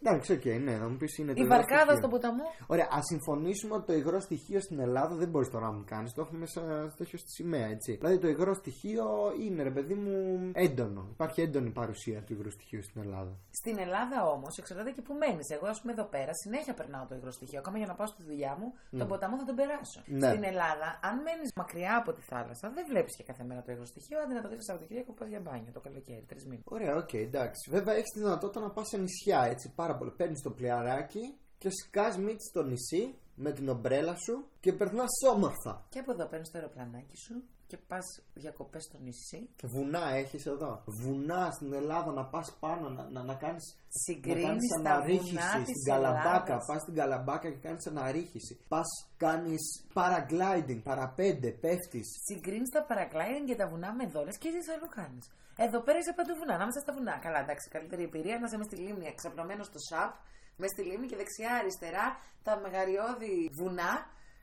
Εντάξει, 0.08 0.32
οκ, 0.34 0.46
ναι, 0.46 0.74
θα 0.82 0.90
μου 0.90 0.98
πεις 0.98 1.18
είναι 1.18 1.34
το 1.34 1.40
Η 1.42 1.44
υγρό 1.46 1.56
βαρκάδα 1.56 1.82
στοιχείο. 1.82 1.98
στον 1.98 2.10
ποταμό. 2.10 2.44
Ωραία, 2.68 2.88
ας 2.92 3.06
συμφωνήσουμε 3.12 3.74
ότι 3.76 3.86
το 3.86 3.94
υγρό 3.94 4.20
στοιχείο 4.20 4.60
στην 4.60 4.80
Ελλάδα 4.80 5.16
δεν 5.16 5.30
μπορείς 5.30 5.50
τώρα 5.50 5.66
να 5.66 5.72
μου 5.72 5.84
κάνεις. 5.88 6.14
Το 6.14 6.22
έχουμε 6.22 6.40
μέσα 6.40 6.62
τέτοιο 6.98 7.18
στη 7.18 7.30
σημαία, 7.30 7.68
έτσι. 7.76 7.92
Δηλαδή 8.00 8.18
το 8.18 8.28
υγρό 8.28 8.54
στοιχείο 8.54 9.06
είναι, 9.46 9.64
ρε 9.64 9.72
παιδί 9.72 9.94
μου, 9.94 10.16
έντονο. 10.54 11.08
Υπάρχει 11.12 11.42
έντονη 11.42 11.70
παρουσία 11.80 12.24
του 12.24 12.34
υγρού 12.34 12.52
στοιχείου 12.52 12.84
στην 12.84 13.02
Ελλάδα. 13.02 13.34
Στην 13.60 13.76
Ελλάδα 13.86 14.18
όμως, 14.36 14.58
εξαρτάται 14.58 14.92
και 14.92 15.02
που 15.02 15.14
μένεις. 15.22 15.48
Εγώ, 15.50 15.68
ας 15.74 15.80
πούμε, 15.82 15.92
εδώ 15.94 16.06
πέρα 16.16 16.32
συνέχεια 16.44 16.74
περνάω 16.74 17.06
το 17.10 17.16
υγρό 17.16 17.32
στοιχείο. 17.32 17.60
Ακόμα 17.60 17.78
για 17.78 17.88
να 17.88 17.96
πάω 17.96 18.08
στη 18.08 18.24
δουλειά 18.24 18.54
μου, 18.60 18.68
τον 19.00 19.08
ποταμό 19.08 19.36
θα 19.42 19.46
τον 19.50 19.56
περάσω. 19.56 20.00
Ναι. 20.06 20.28
Στην 20.30 20.44
Ελλάδα, 20.52 20.88
αν 21.08 21.16
μένεις 21.26 21.50
μακριά 21.62 21.94
από 22.02 22.12
τη 22.18 22.22
θάλασσα, 22.32 22.66
δεν 22.78 22.86
βλέπεις 22.92 23.14
και 23.18 23.24
κάθε 23.30 23.44
μέρα 23.50 23.62
το 23.66 23.72
υγρό 23.72 23.86
στοιχείο. 23.86 24.18
Αντί 24.24 24.34
να 24.34 24.42
το 24.42 24.50
δεις 24.50 24.64
Σαββατοκύριακο, 24.68 25.12
πας 25.20 25.28
για 25.34 25.42
μπάνιο 25.46 25.72
το 25.78 25.82
καλοκαίρι, 25.88 26.26
τρεις 26.32 26.44
μήνες. 26.50 26.64
Ωραία, 26.76 26.94
οκ, 27.02 27.14
εντάξει. 27.14 27.70
Βέβαια 27.76 27.94
έχεις 28.00 28.12
τη 28.14 28.20
δυνατότητα 28.20 28.60
να 28.66 28.70
πας 28.76 28.88
σε 28.88 28.98
νησιά, 28.98 29.40
έτσι 29.54 29.66
πάρα 29.76 29.96
πολύ. 29.98 30.12
Παίρνεις 30.12 30.42
το 30.42 30.52
πλοιαράκι 30.52 31.38
και 31.58 31.70
σκάς 31.70 32.18
μύτη 32.18 32.44
στο 32.44 32.64
νησί 32.64 33.16
με 33.36 33.52
την 33.52 33.70
ομπρέλα 33.70 34.16
σου 34.16 34.48
και 34.60 34.74
περνάς 34.74 35.10
όμορφα. 35.34 35.86
Και 35.90 36.00
από 36.00 36.12
εδώ 36.12 36.26
παίρνεις 36.26 36.52
το 36.52 36.58
αεροπλανάκι 36.58 37.18
σου 37.18 37.44
και 37.68 37.78
πας 37.78 38.22
διακοπές 38.34 38.84
στο 38.84 38.98
νησί. 38.98 39.50
Βουνά 39.64 40.04
έχεις 40.22 40.46
εδώ. 40.46 40.84
Βουνά 40.86 41.52
στην 41.52 41.74
Ελλάδα 41.74 42.12
να 42.12 42.26
πας 42.26 42.58
πάνω 42.60 42.90
να, 42.90 43.10
να, 43.10 43.24
να 43.24 43.36
κάνεις. 43.36 43.66
Να 43.76 44.04
Συγκρίνεις 44.06 44.46
κάνεις 44.46 44.68
τα 44.84 44.90
αναρρίχηση 44.92 45.36
βουνά 45.36 45.50
στην 45.52 45.64
της 45.64 45.84
Καλαμπάκα. 45.90 46.30
Ελλάδα. 46.30 46.66
Πας 46.68 46.82
στην 46.82 46.96
Καλαμπάκα 46.96 47.50
και 47.52 47.60
κάνεις 47.68 47.88
αναρρίχηση. 47.88 48.54
Πας 48.68 48.90
κάνεις 49.18 49.64
paragliding, 49.94 50.82
παραπέντε, 50.84 51.50
πέφτεις. 51.52 52.08
Συγκρίνεις 52.28 52.70
τα 52.70 52.82
paragliding 52.90 53.46
και 53.46 53.56
τα 53.56 53.68
βουνά 53.68 53.94
με 53.94 54.06
δόλε 54.14 54.32
και 54.42 54.48
εσύ 54.48 54.72
αλλού 54.76 54.90
κάνεις. 55.00 55.26
Εδώ 55.66 55.80
πέρα 55.86 55.98
είσαι 55.98 56.14
παντού 56.18 56.34
βουνά, 56.40 56.54
ανάμεσα 56.60 56.80
στα 56.80 56.94
βουνά. 56.94 57.16
Καλά, 57.26 57.40
εντάξει, 57.46 57.70
καλύτερη 57.70 58.04
εμπειρία 58.04 58.38
να 58.40 58.46
είσαι 58.46 58.58
μες 58.58 58.66
στη 58.70 58.76
λίμνη 58.86 59.06
εξαπλωμένος 59.14 59.68
στο 59.72 59.80
σαπ, 59.90 60.12
μες 60.60 60.72
στη 60.74 60.82
λίμνη 60.90 61.08
και 61.08 61.16
δεξιά-αριστερά 61.22 62.06
τα 62.46 62.54
μεγαριώδη 62.64 63.36
βουνά. 63.60 63.92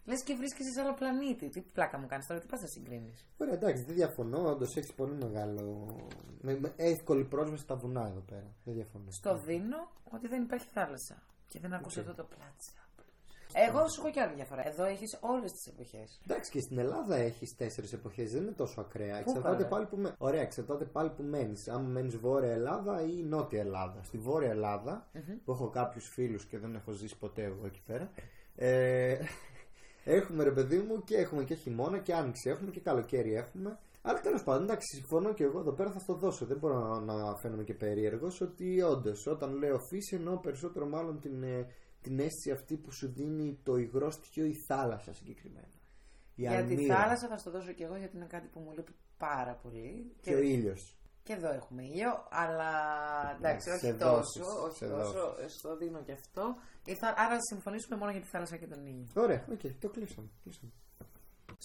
Λες 0.04 0.22
και 0.22 0.34
βρίσκεσαι 0.34 0.70
σε 0.70 0.80
άλλο 0.80 0.94
πλανήτη. 0.94 1.48
Τι 1.48 1.60
πλάκα 1.60 1.98
μου 1.98 2.06
κάνεις 2.06 2.26
τώρα, 2.26 2.40
τι 2.40 2.46
πας 2.46 2.60
να 2.60 2.66
συγκρίνεις; 2.66 3.26
Ωραία, 3.36 3.54
εντάξει, 3.54 3.82
δεν 3.82 3.94
διαφωνώ. 3.94 4.50
Όντως 4.50 4.76
έχεις 4.76 4.92
πολύ 4.92 5.14
μεγάλο. 5.14 5.96
Με, 6.40 6.58
με 6.58 6.72
εύκολη 6.76 7.24
πρόσβαση 7.24 7.62
στα 7.62 7.76
βουνά 7.76 8.06
εδώ 8.06 8.20
πέρα. 8.20 8.54
Δεν 8.64 8.74
διαφωνώ. 8.74 9.10
Στο 9.10 9.36
δίνω 9.36 9.90
ότι 10.10 10.28
δεν 10.28 10.42
υπάρχει 10.42 10.66
θάλασσα. 10.72 11.22
Και 11.48 11.60
δεν 11.60 11.72
ακούσε 11.72 12.00
αυτό 12.00 12.14
το 12.14 12.24
πλάτσα. 12.24 12.72
Εγώ 13.56 13.88
σου 13.88 14.00
έχω 14.00 14.10
κι 14.10 14.20
άλλη 14.20 14.34
διαφορά. 14.34 14.66
Εδώ 14.66 14.84
έχεις 14.84 15.18
όλες 15.20 15.52
τις 15.52 15.66
εποχές. 15.66 16.20
Εντάξει, 16.24 16.50
και 16.50 16.60
στην 16.60 16.78
Ελλάδα 16.78 17.16
έχεις 17.16 17.56
τέσσερις 17.56 17.92
εποχές. 17.92 18.32
Δεν 18.32 18.42
είναι 18.42 18.50
τόσο 18.50 18.80
ακραία. 18.80 19.18
Εξαρτάται 19.18 19.56
καλά. 19.56 19.68
πάλι 19.68 19.86
που, 19.86 19.96
με... 19.96 20.14
Ωραία, 20.18 20.40
εξαρτάται 20.40 20.84
πάλι 20.84 21.10
που 21.10 21.22
μένεις. 21.22 21.68
Αν 21.68 21.82
μένεις 21.82 22.16
Βόρεια 22.16 22.52
Ελλάδα 22.52 23.02
ή 23.02 23.22
Νότια 23.22 23.60
Ελλάδα. 23.60 24.02
Στη 24.02 24.18
Βόρεια 24.18 24.50
Ελλάδα, 24.50 25.06
που 25.44 25.52
έχω 25.52 25.68
κάποιους 25.68 26.08
φίλους 26.08 26.44
και 26.44 26.58
δεν 26.58 26.74
έχω 26.74 26.90
ζήσει 26.92 27.18
ποτέ 27.18 27.42
εγώ 27.42 27.66
εκεί 27.66 27.82
πέρα. 27.86 28.10
Ε, 28.56 29.18
έχουμε 30.04 30.44
ρε 30.44 30.50
παιδί 30.52 30.78
μου 30.78 31.04
και 31.04 31.16
έχουμε 31.16 31.44
και 31.44 31.54
χειμώνα 31.54 31.98
και 31.98 32.14
άνοιξη 32.14 32.50
έχουμε 32.50 32.70
και 32.70 32.80
καλοκαίρι 32.80 33.34
έχουμε. 33.34 33.78
Αλλά 34.02 34.20
τέλος 34.20 34.42
πάντων, 34.42 34.62
εντάξει, 34.62 34.96
συμφωνώ 34.96 35.34
και 35.34 35.44
εγώ 35.44 35.58
εδώ 35.58 35.72
πέρα 35.72 35.90
θα 35.90 35.98
στο 35.98 36.14
δώσω. 36.14 36.46
Δεν 36.46 36.58
μπορώ 36.58 37.00
να 37.00 37.36
φαίνομαι 37.36 37.64
και 37.64 37.74
περίεργος 37.74 38.40
ότι 38.40 38.82
όντως 38.82 39.26
όταν 39.26 39.54
λέω 39.54 39.78
φύση 39.78 40.14
εννοώ 40.14 40.36
περισσότερο 40.36 40.86
μάλλον 40.86 41.20
την, 41.20 41.42
ε, 41.42 41.66
την 42.00 42.18
αίσθηση 42.18 42.50
αυτή 42.50 42.76
που 42.76 42.92
σου 42.92 43.12
δίνει 43.12 43.58
το 43.62 43.76
υγρό 43.76 44.10
στοιχείο 44.10 44.44
η 44.44 44.54
θάλασσα 44.68 45.14
συγκεκριμένα. 45.14 45.68
Η 46.34 46.42
Για 46.42 46.64
τη 46.64 46.74
αλμύρα 46.74 46.96
θάλασσα 46.96 47.28
θα 47.28 47.36
στο 47.36 47.50
δώσω 47.50 47.72
κι 47.72 47.82
εγώ 47.82 47.96
γιατί 47.96 48.16
είναι 48.16 48.26
κάτι 48.26 48.48
που 48.48 48.60
μου 48.60 48.72
λείπει 48.76 48.92
πάρα 49.18 49.54
πολύ. 49.62 50.12
και 50.20 50.34
ο 50.34 50.40
ήλιος. 50.40 50.96
Και 51.24 51.32
εδώ 51.32 51.52
έχουμε 51.52 51.82
ήλιο, 51.82 52.12
αλλά 52.30 52.70
εντάξει, 53.36 53.68
Ναι, 53.68 53.74
όχι 53.74 53.84
σε 53.86 53.92
τόσο. 53.94 54.14
δόσεις, 54.14 54.42
όχι 54.64 54.76
σε 54.76 54.88
τόσο. 54.88 55.12
δόσεις. 55.12 55.54
Στο 55.58 55.76
δίνω 55.76 56.00
και 56.02 56.12
αυτό. 56.12 56.54
Η 56.84 56.94
θα- 56.94 57.14
Άρα 57.16 57.36
συμφωνήσουμε 57.40 57.96
μόνο 57.96 58.10
για 58.10 58.20
τη 58.20 58.26
θάλασσα 58.26 58.56
και 58.56 58.66
τον 58.66 58.86
ήλιο. 58.86 59.06
Ωραία, 59.14 59.44
οκ, 59.52 59.60
το 59.80 59.88
κλείσαμε. 59.88 60.28
κλείσαμε. 60.42 60.72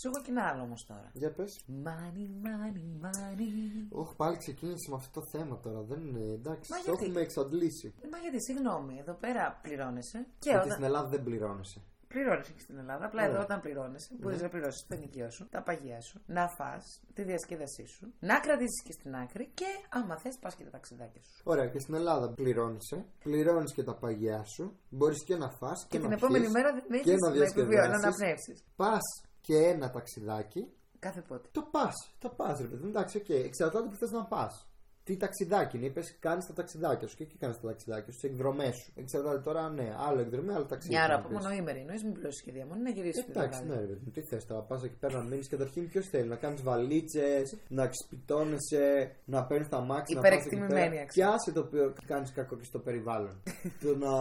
Σου 0.02 0.08
έχω 0.14 0.24
και 0.26 0.32
ένα 0.32 0.44
άλλο 0.48 0.62
όμως 0.62 0.86
τώρα. 0.88 1.10
Για 1.14 1.32
πες. 1.34 1.66
Money, 1.86 2.26
money, 2.46 3.06
money. 3.06 3.88
Όχι, 3.90 4.16
πάλι 4.16 4.38
ξεκίνησε 4.38 4.90
με 4.90 4.96
αυτό 4.96 5.20
το 5.20 5.26
θέμα 5.32 5.60
τώρα. 5.60 5.82
Δεν 5.82 6.00
είναι 6.08 6.20
εντάξει, 6.34 6.72
Μα 6.72 6.78
το 6.78 6.84
γιατί; 6.86 7.04
έχουμε 7.06 7.22
εξαντλήσει. 7.22 7.94
Μα 8.12 8.18
γιατί, 8.18 8.44
συγγνώμη, 8.44 8.98
εδώ 9.00 9.14
πέρα 9.14 9.60
πληρώνεσαι. 9.62 10.26
Και 10.40 10.50
Γιατί 10.50 10.58
όταν. 10.66 10.72
στην 10.72 10.84
Ελλάδα 10.84 11.08
δεν 11.10 11.24
πληρώνεσαι. 11.24 11.82
Πληρώνεσαι 12.14 12.52
και 12.52 12.60
στην 12.60 12.78
Ελλάδα. 12.78 13.06
Απλά 13.06 13.22
Ωραία. 13.24 13.34
εδώ 13.34 13.44
όταν 13.44 13.60
πληρώνεσαι, 13.62 14.10
μπορείς 14.20 14.38
Ναι. 14.38 14.44
να 14.44 14.50
πληρώσεις 14.50 14.86
το 14.88 14.96
ενοικιό 14.96 15.30
σου, 15.30 15.48
τα 15.50 15.62
παγιά 15.64 16.02
σου, 16.02 16.22
να 16.26 16.48
φας, 16.48 16.74
τη 17.14 17.24
διασκέδασή 17.24 17.86
σου, 17.86 18.14
να 18.20 18.40
κρατήσεις 18.40 18.84
και 18.84 18.92
στην 18.92 19.16
άκρη 19.16 19.52
και 19.54 19.66
άμα 19.90 20.18
θες, 20.18 20.38
πας 20.42 20.56
και 20.56 20.64
τα 20.64 20.70
ταξιδάκια 20.70 21.22
σου. 21.22 21.42
Ωραία, 21.44 21.68
και 21.68 21.80
στην 21.80 21.94
Ελλάδα 21.94 22.34
πληρώνεσαι, 22.34 23.06
πληρώνεις 23.24 23.74
και 23.74 23.84
τα 23.84 23.96
παγιά 23.96 24.44
σου, 24.44 24.80
μπορείς 24.90 25.24
και 25.24 25.36
να 25.36 25.50
φας 25.50 25.72
και, 25.74 25.86
Και, 25.88 25.98
να 25.98 26.04
την 26.04 26.12
επόμενη 26.14 26.44
πιείς, 26.44 26.54
μέρα 26.54 26.74
δεν 26.74 26.84
έχει 26.90 27.04
και 27.04 27.16
να 27.16 27.30
να 27.30 27.44
επιβιώσεις, 27.44 27.56
να 27.56 27.70
διασκεδάσεις. 27.72 28.04
αναπνεύσεις. 28.06 28.64
Πας 28.76 29.02
και 29.42 29.56
ένα 29.56 29.90
ταξιδάκι, 29.90 30.72
Κάθε 31.00 31.22
πότε. 31.22 31.48
το 31.52 31.62
πας. 31.72 31.94
Το 32.20 32.30
πας, 32.30 32.60
ρε 32.60 32.68
παιδί 32.68 32.84
μου. 32.84 32.90
Εντάξει, 32.90 33.18
οκ. 33.18 33.30
Εξαρτάται 33.30 33.88
που 33.90 33.96
θες 33.96 34.12
να 34.12 34.26
πας. 34.26 34.69
Τι 35.10 35.18
ταξιδάκι 35.18 35.78
είναι. 35.78 35.86
Είπες, 35.86 36.18
κάνεις 36.20 36.46
τα 36.46 36.54
ταξιδάκια 36.54 37.08
σου 37.08 37.16
και 37.18 37.24
εκεί 37.24 37.38
κάνεις 37.38 37.60
τα 37.62 37.68
ταξιδάκια 37.68 38.12
σου, 38.14 38.20
τις 38.20 38.30
εκδρομές 38.30 38.76
σου. 38.76 38.92
Εξαρτάται 38.96 39.40
τώρα, 39.40 39.70
ναι, 39.70 39.96
άλλο 40.08 40.20
εκδρομή, 40.20 40.52
άλλο 40.54 40.66
ταξίδι. 40.66 40.94
Μια 40.94 41.04
ώρα 41.04 41.14
να 41.14 41.20
από 41.20 41.28
πεις. 41.28 41.38
μονοήμερη 41.38 41.80
εννοείς, 41.80 42.04
μην 42.04 42.14
πλώσει 42.14 42.44
και 42.44 42.52
διαμονή 42.52 42.82
να 42.82 42.90
γυρίσεις. 42.90 43.26
Εντάξει, 43.30 43.66
ναι, 43.66 43.76
ρε 43.76 43.86
παιδί, 43.86 44.10
τι 44.12 44.22
θες 44.22 44.46
τώρα, 44.46 44.62
πας 44.62 44.84
εκεί 44.84 44.96
πέρα 44.96 45.18
να 45.18 45.24
μείνεις. 45.24 45.48
Καταρχήν, 45.48 45.88
ποιος 45.90 46.08
θέλει 46.08 46.28
να 46.28 46.36
κάνεις 46.36 46.62
βαλίτσες, 46.62 47.58
να 47.68 47.88
ξυπητώνεσαι, 47.88 49.16
να 49.26 49.46
παίρνεις 49.46 49.70
τα 49.70 49.80
μάξι, 49.80 50.14
να 50.14 50.22
πας 50.22 50.32
εκεί 50.32 50.40
Υπερεκτιμημένη 50.40 50.90
πέρα. 50.90 51.02
αξία. 51.02 51.26
Πιάσε 51.26 51.52
το 51.52 51.60
οποίο 51.60 51.94
κάνεις 52.06 52.32
κακό 52.32 52.56
και 52.56 52.64
στο 52.64 52.80
περιβάλλον. 52.80 53.42
το 53.84 53.96
να 53.98 54.14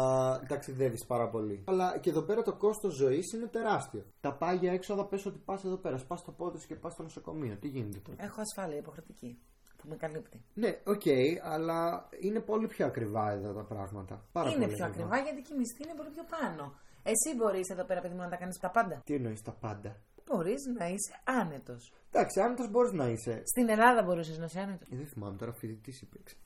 ταξιδεύεις 0.49 1.05
πάρα 1.07 1.29
πολύ. 1.29 1.65
Αλλά 1.67 1.99
και 1.99 2.11
εδώ 2.11 2.23
πέρα 2.23 2.43
το 2.43 2.53
κόστος 2.53 2.95
ζωής 2.95 3.33
είναι 3.33 3.47
τεράστιο. 3.47 4.05
Τα 4.21 4.33
πάγια 4.35 4.73
έξοδα 4.73 5.05
πες 5.07 5.27
ότι 5.27 5.39
πας 5.45 5.65
εδώ 5.65 5.77
πέρα, 5.77 5.99
πας 6.09 6.21
στο 6.21 6.33
πόδι 6.33 6.59
σου 6.59 6.67
και 6.67 6.75
πας 6.75 6.93
στο 6.93 7.03
νοσοκομείο. 7.03 7.57
Τι 7.61 7.69
γίνεται 7.69 7.99
τώρα; 7.99 8.25
Έχω 8.25 8.41
ασφάλεια 8.41 8.77
υποχρεωτική 8.79 9.39
που 9.79 9.89
με 9.89 9.97
καλύπτει. 9.97 10.43
Ναι, 10.55 10.79
οκ, 10.85 11.03
αλλά 11.43 12.09
είναι 12.21 12.41
πολύ 12.41 12.67
πιο 12.67 12.87
ακριβά 12.87 13.31
εδώ 13.31 13.53
τα 13.53 13.63
πράγματα. 13.65 14.25
Πάρα 14.33 14.51
είναι 14.51 14.65
πολύ 14.65 14.77
πιο 14.77 14.85
ακριβά 14.87 15.17
γιατί 15.19 15.41
και 15.43 15.55
οι 15.55 15.57
μισθοί 15.57 15.83
είναι 15.85 15.95
πολύ 15.97 16.11
πιο 16.11 16.25
πάνω. 16.37 16.75
Εσύ 17.03 17.37
μπορείς 17.37 17.69
εδώ 17.69 17.85
πέρα, 17.85 18.01
παιδί 18.01 18.15
μου, 18.15 18.21
να 18.21 18.29
τα 18.29 18.37
κάνεις 18.37 18.59
τα 18.59 18.71
πάντα. 18.71 19.03
Τι 19.05 19.15
εννοείς 19.15 19.43
τα 19.43 19.53
πάντα; 19.53 19.97
Μπορείς 20.27 20.63
να 20.79 20.87
είσαι 20.87 21.15
άνετος. 21.25 21.93
Εντάξει, 22.13 22.41
άνετος 22.41 22.71
μπορείς 22.71 22.93
να 22.93 23.07
είσαι. 23.09 23.43
Στην 23.45 23.69
Ελλάδα 23.69 24.03
μπορούσες 24.03 24.39
να 24.39 24.45
είσαι 24.45 24.61
άνετος. 24.61 24.89
Ε, 24.93 24.97
δεν 24.97 25.07
θυμάμαι 25.07 25.37
τώρα, 25.37 25.53
φοιτητή 25.53 25.99
υπήρξε. 26.03 26.37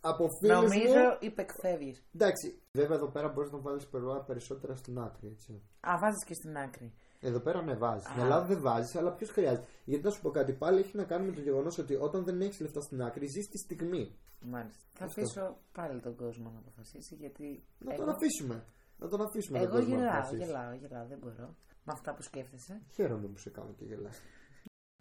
Από 0.00 0.26
φίλους 0.40 0.56
Νομίζω 0.56 0.98
μου. 0.98 1.16
υπεκφεύγεις. 1.20 2.02
Εντάξει, 2.14 2.60
βέβαια 2.72 2.96
εδώ 2.96 3.06
πέρα 3.08 3.28
μπορείς 3.28 3.50
να 3.50 3.58
βάλεις 3.58 3.86
περισσότερα 4.26 4.76
στην 4.76 4.98
άκρη, 4.98 5.28
έτσι. 5.28 5.62
Α, 5.80 5.98
βάζεις 6.00 6.24
και 6.24 6.34
στην 6.34 6.56
άκρη. 6.56 6.92
Εδώ 7.24 7.40
πέρα 7.40 7.62
ναι, 7.62 7.74
βάζεις. 7.74 8.06
Στην 8.08 8.20
Α. 8.20 8.24
Ελλάδα 8.24 8.46
δεν 8.46 8.60
βάζεις, 8.60 8.96
αλλά 8.96 9.12
ποιος 9.12 9.30
χρειάζεται. 9.30 9.66
Γιατί 9.84 10.04
να 10.04 10.10
σου 10.10 10.20
πω 10.22 10.30
κάτι 10.30 10.52
πάλι 10.52 10.78
έχει 10.78 10.96
να 10.96 11.04
κάνει 11.04 11.26
με 11.26 11.32
το 11.32 11.40
γεγονός 11.40 11.78
ότι 11.78 11.94
όταν 11.94 12.24
δεν 12.24 12.40
έχεις 12.40 12.60
λεφτά 12.60 12.80
στην 12.80 13.02
άκρη, 13.02 13.26
ζεις 13.26 13.48
τη 13.48 13.58
στιγμή. 13.58 14.18
Μάλιστα. 14.40 14.82
Θα 14.92 15.04
Αυτό. 15.04 15.20
αφήσω 15.20 15.56
πάλι 15.72 16.00
τον 16.00 16.16
κόσμο 16.16 16.50
να 16.50 16.58
αποφασίσει 16.58 17.14
γιατί. 17.14 17.64
Να 17.78 17.92
εγώ, 17.92 18.04
τον 18.04 18.14
αφήσουμε. 18.14 18.64
Να 18.98 19.08
τον 19.08 19.20
αφήσουμε 19.22 19.58
τον 19.58 19.66
εγώ 19.66 19.76
κόσμο 19.76 19.94
να 19.94 20.00
γελάω, 20.00 20.12
αποφασίσει. 20.18 20.44
γελάω, 20.44 20.72
γελάω, 20.72 21.06
δεν 21.06 21.18
μπορώ. 21.18 21.48
Με 21.84 21.92
αυτά 21.92 22.14
που 22.14 22.22
σκέφτεσαι. 22.22 22.80
Χαίρομαι 22.94 23.26
που 23.28 23.38
σε 23.38 23.50
κάνω 23.50 23.72
και 23.72 23.84
γελάς. 23.84 24.20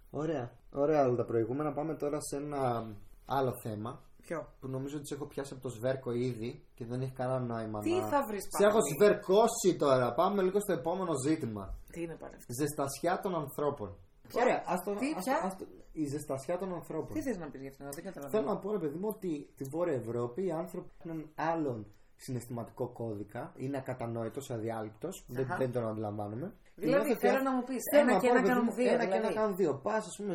Ωραία. 0.10 0.52
Ωραία 0.72 1.06
όλα 1.06 1.16
τα 1.16 1.26
προηγούμενα. 1.26 1.74
Πάμε 1.74 1.96
τώρα 1.96 2.20
σε 2.22 2.36
ένα 2.36 2.86
άλλο 3.26 3.54
θέμα 3.64 4.02
Ποιο; 4.22 4.48
που 4.60 4.68
νομίζω 4.68 4.98
ότι 4.98 5.08
σε 5.08 5.14
έχω 5.14 5.26
πιάσει 5.26 5.54
από 5.54 5.62
το 5.62 5.70
σβέρκο 5.70 6.12
ήδη 6.12 6.66
και 6.74 6.86
δεν 6.86 7.02
έχει 7.02 7.12
κανένα 7.12 7.40
νόημα 7.40 7.80
Τι 7.80 7.96
να... 7.96 8.08
θα 8.08 8.26
βρεις 8.28 8.44
Σε 8.58 8.66
έχω 8.66 8.80
σβερκώσει 8.94 9.76
τώρα. 9.78 10.14
Πάμε 10.14 10.42
λίγο 10.42 10.60
στο 10.60 10.74
επόμενο 10.74 11.12
ζήτημα. 11.28 11.76
Τι 11.92 12.02
είναι 12.02 12.16
πάλι 12.16 12.36
αυτό; 12.36 12.54
Ζεστασιά 12.54 13.20
των 13.20 13.36
ανθρώπων. 13.36 13.98
Ποια; 14.28 14.42
Ωραία, 14.44 14.64
ας 14.66 14.84
το, 14.84 14.94
Τι, 14.96 15.14
ας 15.18 15.24
ποια; 15.24 15.40
το- 15.40 15.46
ας 15.48 15.58
το- 15.58 15.66
η 15.92 16.06
ζεστασιά 16.06 16.58
των 16.58 16.74
ανθρώπων. 16.74 17.14
Τι 17.14 17.22
θες 17.22 17.38
να 17.38 17.50
πεις 17.50 17.62
γι' 17.62 17.68
αυτό, 17.68 17.84
δεν 17.84 17.94
Θέλω 17.94 18.12
καταλαβαίνω. 18.14 18.54
να 18.54 18.58
πω, 18.60 18.72
ρε 18.72 18.80
παιδί 18.80 18.98
μου, 18.98 19.08
ότι 19.08 19.50
στη 19.54 19.64
Βόρεια 19.64 19.94
Ευρώπη 19.94 20.46
οι 20.46 20.52
άνθρωποι 20.52 20.90
έχουν 20.98 21.30
άλλον 21.36 21.86
συναισθηματικό 22.16 22.88
κώδικα. 22.88 23.54
Είναι 23.56 23.78
ακατανόητος, 23.78 24.50
αδιάλειπτος. 24.52 25.26
Δεν, 25.28 25.44
Αχα. 25.46 25.58
δεν 25.58 25.72
τον 25.72 25.88
αντιλαμβάνομαι. 25.88 26.54
Δηλαδή, 26.76 26.98
Και 26.98 27.06
νιώθω 27.06 27.20
θέλω 27.26 27.36
ότι- 27.36 27.44
να 27.44 27.52
μου 27.56 27.64
πεις, 27.64 27.82
Θέλω 27.92 28.04
ένα 28.04 28.14
να 28.14 28.20
και 28.20 28.28
πω, 28.28 28.32
ένα 28.34 28.42
ρε 28.42 28.42
παιδί 28.42 28.54
κάνουν 28.54 28.66
μου, 28.70 28.76
δύο, 28.80 28.92
Ένα 28.94 29.04
και 29.06 29.10
δηλαδή. 29.12 29.26
ένα 29.28 29.36
κάνουν 29.40 29.56
δύο. 29.56 29.72
Πας, 29.86 30.04
ας 30.10 30.16
πούμε, 30.18 30.34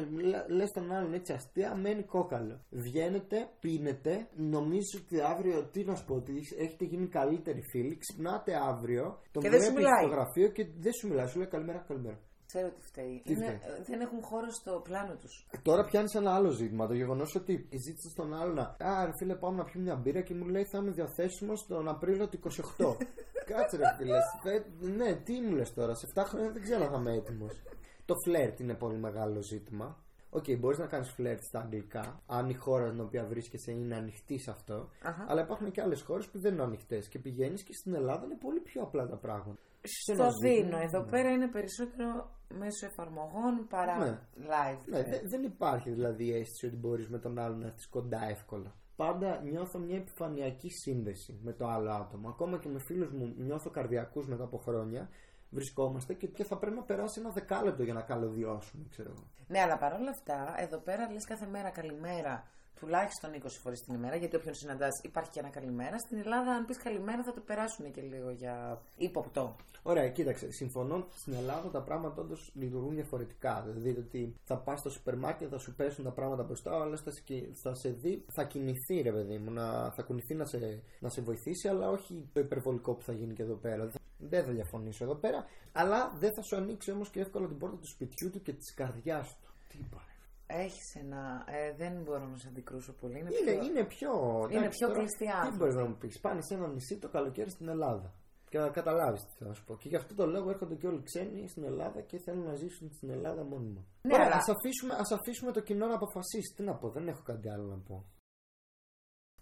λες 0.58 0.70
τον 0.76 0.92
άλλον 0.92 1.12
έτσι 1.14 1.32
αστεία, 1.32 1.74
μένει 1.82 2.02
κόκαλο. 2.14 2.56
Βγαίνετε, 2.70 3.36
πίνετε, 3.60 4.12
νομίζω 4.54 4.94
ότι 5.02 5.20
αύριο, 5.32 5.56
τι 5.72 5.84
να 5.84 5.94
σου 5.94 6.04
πω, 6.08 6.14
ότι 6.14 6.32
έχετε 6.64 6.84
γίνει 6.84 7.06
καλύτεροι 7.08 7.62
φίλοι. 7.70 7.96
Ξυπνάτε 8.02 8.52
αύριο, 8.70 9.04
τον 9.32 9.42
Και 9.42 9.48
δεν 9.50 9.60
σου 9.62 9.72
βλέπεις 9.72 9.84
μιλάει. 9.84 10.04
στο 10.04 10.14
γραφείο 10.14 10.48
και 10.56 10.64
δεν 10.84 10.92
σου 10.98 11.08
μιλάει. 11.08 11.26
Σου 11.26 11.38
λέει 11.38 11.48
καλημέρα, 11.48 11.78
καλημέρα. 11.88 12.18
Ξέρω 12.46 12.68
τι 12.68 12.82
φταίει. 12.82 13.22
Τι 13.24 13.32
Είναι, 13.32 13.44
φταίει; 13.44 13.74
ε, 13.78 13.82
δεν 13.86 14.00
έχουν 14.00 14.22
χώρο 14.22 14.50
στο 14.50 14.80
πλάνο 14.84 15.14
τους. 15.20 15.46
Τώρα 15.62 15.84
πιάνεις 15.84 16.14
ένα 16.14 16.34
άλλο 16.34 16.50
ζήτημα. 16.50 16.86
Το 16.86 16.94
γεγονός 16.94 17.34
ότι 17.34 17.68
ζήτησε 17.72 18.08
στον 18.08 18.34
άλλο 18.34 18.52
να. 18.52 18.76
Α, 18.88 19.04
ρε 19.04 19.12
φίλε, 19.18 19.34
πάμε 19.34 19.56
να 19.56 19.64
πιούμε 19.64 19.84
μια 19.84 19.94
μπύρα 19.96 20.20
και 20.20 20.34
μου 20.34 20.44
λέει 20.46 20.64
θα 20.64 20.78
είμαι 20.78 20.90
διαθέσιμος 20.90 21.66
τον 21.66 21.88
Απρίλιο 21.88 22.28
του 22.28 22.38
28. 22.38 22.96
Κάτσε, 23.46 23.76
ρε 23.76 23.94
φίλε. 23.98 24.18
Φε- 24.42 24.66
Ναι, 24.96 25.14
τι 25.14 25.40
μου 25.40 25.54
λες 25.54 25.74
τώρα. 25.74 25.94
Σε 25.94 26.06
7 26.14 26.22
χρόνια 26.26 26.50
δεν 26.50 26.62
ξέρω 26.62 26.84
αν 26.84 26.90
θα 26.90 26.96
είμαι 26.98 27.12
έτοιμος. 27.14 27.62
Το 28.04 28.14
φλερτ 28.24 28.60
είναι 28.60 28.74
πολύ 28.74 28.96
μεγάλο 28.98 29.42
ζήτημα. 29.42 30.04
Ok, 30.30 30.44
okay, 30.44 30.58
μπορείς 30.58 30.78
να 30.78 30.86
κάνεις 30.86 31.10
φλερτ 31.10 31.42
στα 31.42 31.58
αγγλικά, 31.60 32.22
αν 32.26 32.48
η 32.48 32.54
χώρα 32.54 32.86
στην 32.86 33.00
οποία 33.00 33.24
βρίσκεσαι 33.24 33.70
είναι 33.72 33.94
ανοιχτή 33.96 34.38
σε 34.38 34.50
αυτό. 34.50 34.88
Αχα. 35.02 35.24
Αλλά 35.28 35.40
υπάρχουν 35.40 35.70
και 35.70 35.80
άλλες 35.80 36.02
χώρες 36.02 36.26
που 36.26 36.38
δεν 36.38 36.52
είναι 36.52 36.62
ανοιχτές. 36.62 37.08
Και 37.08 37.18
πηγαίνεις 37.18 37.62
και 37.62 37.72
στην 37.72 37.94
Ελλάδα 37.94 38.24
είναι 38.24 38.36
πολύ 38.40 38.60
πιο 38.60 38.82
απλά 38.82 39.06
τα 39.06 39.16
πράγματα. 39.16 39.60
Στο 39.86 40.12
ένα 40.12 40.30
ζήτημα, 40.30 40.62
δίνω. 40.68 40.78
Εδώ 40.82 41.00
ναι. 41.00 41.10
πέρα 41.10 41.30
είναι 41.30 41.48
περισσότερο 41.48 42.30
μέσω 42.48 42.86
εφαρμογών 42.86 43.66
παρά 43.68 43.98
Ναι. 43.98 44.18
live. 44.36 44.78
Ναι, 44.86 45.02
δε- 45.02 45.20
δεν 45.28 45.42
υπάρχει 45.42 45.90
δηλαδή 45.90 46.24
η 46.24 46.32
αίσθηση 46.32 46.66
ότι 46.66 46.76
μπορείς 46.76 47.08
με 47.08 47.18
τον 47.18 47.38
άλλον 47.38 47.58
να 47.58 47.66
έρθεις 47.66 47.88
κοντά 47.88 48.24
εύκολα. 48.28 48.74
Πάντα 48.96 49.40
νιώθω 49.42 49.78
μια 49.78 49.96
επιφανειακή 49.96 50.70
σύνδεση 50.70 51.38
με 51.42 51.52
το 51.52 51.66
άλλο 51.66 51.90
άτομο. 51.90 52.28
Ακόμα 52.28 52.58
και 52.58 52.68
με 52.68 52.78
φίλους 52.78 53.10
μου 53.12 53.34
νιώθω 53.38 53.70
καρδιακούς 53.70 54.26
μετά 54.26 54.44
από 54.44 54.58
χρόνια. 54.58 55.08
Βρισκόμαστε 55.50 56.14
και, 56.14 56.26
και 56.26 56.44
θα 56.44 56.56
πρέπει 56.58 56.76
να 56.76 56.82
περάσει 56.82 57.20
ένα 57.20 57.30
δεκάλεπτο 57.30 57.82
για 57.82 57.94
να 57.94 58.00
καλωδιώσουμε, 58.02 58.84
ξέρω 58.90 59.10
εγώ. 59.10 59.24
Ναι, 59.48 59.60
αλλά 59.60 59.78
παρόλα 59.78 60.10
αυτά, 60.10 60.54
εδώ 60.58 60.78
πέρα 60.78 61.10
λες 61.12 61.24
κάθε 61.26 61.46
μέρα 61.46 61.70
καλημέρα 61.70 62.46
τουλάχιστον 62.80 63.30
20 63.44 63.46
φορές 63.62 63.80
την 63.80 63.94
ημέρα, 63.94 64.16
γιατί 64.16 64.36
όποιον 64.36 64.54
συναντάς 64.54 65.00
υπάρχει 65.02 65.30
και 65.30 65.38
ένα 65.40 65.48
καλημέρα. 65.48 65.98
Στην 65.98 66.18
Ελλάδα, 66.18 66.50
αν 66.52 66.64
πεις 66.64 66.76
καλημέρα, 66.76 67.22
θα 67.22 67.32
το 67.32 67.40
περάσουν 67.40 67.90
και 67.90 68.00
λίγο 68.00 68.30
για 68.30 68.82
ύποπτο. 68.96 69.56
Ωραία, 69.82 70.08
κοίταξε. 70.08 70.50
Συμφωνώ 70.52 71.06
στην 71.16 71.32
Ελλάδα 71.34 71.70
τα 71.70 71.82
πράγματα 71.82 72.22
όντως 72.22 72.50
λειτουργούν 72.54 72.94
διαφορετικά. 72.94 73.62
Δηλαδή 73.66 73.90
ότι 73.98 74.34
θα 74.44 74.56
πας 74.58 74.80
στο 74.80 74.90
σούπερ 74.90 75.16
μάρκετ, 75.16 75.48
θα 75.50 75.58
σου 75.58 75.74
πέσουν 75.74 76.04
τα 76.04 76.10
πράγματα 76.10 76.42
μπροστά, 76.42 76.76
ο 76.78 76.82
άλλο 76.82 76.96
θα, 76.96 77.10
σε 77.10 77.20
κι- 77.24 77.50
θα 77.62 77.74
σε 77.74 77.88
δει, 77.88 78.24
θα 78.32 78.44
κινηθεί 78.44 79.00
ρε 79.00 79.12
παιδί 79.12 79.38
μου, 79.38 79.50
να, 79.50 79.90
θα 79.90 80.02
κουνηθεί 80.02 80.34
να 80.34 80.44
σε, 80.44 80.82
να 80.98 81.08
σε 81.08 81.20
βοηθήσει, 81.20 81.68
αλλά 81.68 81.88
όχι 81.90 82.28
το 82.32 82.40
υπερβολικό 82.40 82.94
που 82.94 83.02
θα 83.02 83.12
γίνει 83.12 83.34
και 83.34 83.42
εδώ 83.42 83.54
πέρα. 83.54 83.84
Δεν- 83.86 84.00
Δεν 84.18 84.44
θα 84.44 84.50
διαφωνήσω 84.50 85.04
εδώ 85.04 85.14
πέρα, 85.14 85.44
αλλά 85.72 86.12
δεν 86.18 86.32
θα 86.34 86.42
σου 86.42 86.56
ανοίξει 86.56 86.90
όμως 86.90 87.10
και 87.10 87.20
εύκολα 87.20 87.46
την 87.46 87.58
πόρτα 87.58 87.76
του 87.76 87.86
σπιτιού 87.88 88.30
του 88.30 88.42
και 88.42 88.52
της 88.52 88.74
καρδιάς 88.74 89.28
του. 89.28 89.48
Τι 89.68 89.78
είπα, 89.78 90.02
ρε. 90.50 90.62
Έχεις 90.62 90.94
ένα. 90.94 91.44
Ε, 91.48 91.72
δεν 91.76 92.02
μπορώ 92.02 92.26
να 92.26 92.36
σε 92.36 92.48
αντικρούσω 92.48 92.92
πολύ. 92.92 93.18
Είναι, 93.18 93.28
Είναι, 93.42 93.52
πιο... 93.52 93.64
είναι 93.64 93.84
πιο. 93.84 94.12
Είναι 94.50 94.58
εντάξει, 94.58 94.78
πιο 94.78 94.86
τώρα, 94.86 94.98
κλειστοί 94.98 95.24
Τι 95.24 95.30
άνθρωποι. 95.30 95.56
μπορείς 95.56 95.74
να 95.74 95.84
μου 95.88 95.96
πεις, 95.96 96.20
πάνε 96.20 96.40
σε 96.42 96.54
ένα 96.54 96.68
νησί 96.68 96.98
το 96.98 97.08
καλοκαίρι 97.08 97.50
στην 97.50 97.68
Ελλάδα. 97.68 98.14
Και 98.50 98.58
να 98.58 98.68
καταλάβεις 98.68 99.24
τι 99.24 99.32
θέλω 99.36 99.48
να 99.50 99.54
σου 99.56 99.64
πω. 99.64 99.76
Και 99.76 99.88
γι' 99.88 99.96
αυτό 99.96 100.14
το 100.14 100.26
λόγο 100.26 100.50
έρχονται 100.50 100.74
και 100.74 100.86
όλοι 100.86 101.02
ξένοι 101.02 101.48
στην 101.48 101.64
Ελλάδα 101.64 102.00
και 102.00 102.18
θέλουν 102.18 102.44
να 102.44 102.54
ζήσουν 102.54 102.90
στην 102.92 103.10
Ελλάδα 103.10 103.44
μόνιμα. 103.44 103.84
Ναι, 104.02 104.14
Ωραία, 104.14 104.26
αλλά- 104.26 104.36
ας 104.36 104.48
αφήσουμε, 104.48 104.94
ας 104.94 105.10
αφήσουμε 105.12 105.52
το 105.52 105.60
κοινό 105.60 105.86
να 105.86 105.94
αποφασίσει. 105.94 106.54
Τι 106.56 106.62
να 106.62 106.74
πω, 106.74 106.88
δεν 106.90 107.08
έχω 107.08 107.22
κάτι 107.22 107.48
άλλο 107.50 107.64
να 107.64 107.76
πω. 107.78 108.04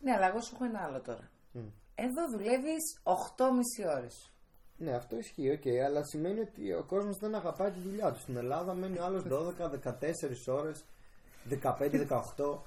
Ναι, 0.01 0.13
αλλά 0.13 0.27
εγώ 0.29 0.41
σου 0.41 0.51
έχω 0.55 0.65
ένα 0.65 0.81
άλλο 0.83 1.01
τώρα. 1.01 1.31
Μμ. 1.53 1.67
Εδώ 1.95 2.23
δουλεύεις 2.31 3.01
8,5 3.03 3.85
ώρες. 3.97 4.33
Ναι, 4.77 4.93
αυτό 4.97 5.17
ισχύει, 5.17 5.51
οκ, 5.51 5.67
αλλά 5.87 6.05
σημαίνει 6.05 6.41
ότι 6.41 6.73
ο 6.73 6.85
κόσμος 6.87 7.17
δεν 7.19 7.35
αγαπάει 7.35 7.71
τη 7.71 7.81
δουλειά 7.81 8.13
του. 8.13 8.21
Στην 8.21 8.37
Ελλάδα 8.37 8.75
μένει 8.75 8.99
ο 8.99 9.05
άλλος 9.05 9.23
12-14 9.29 10.49
ώρες, 10.49 10.85
15-18, 11.49 12.59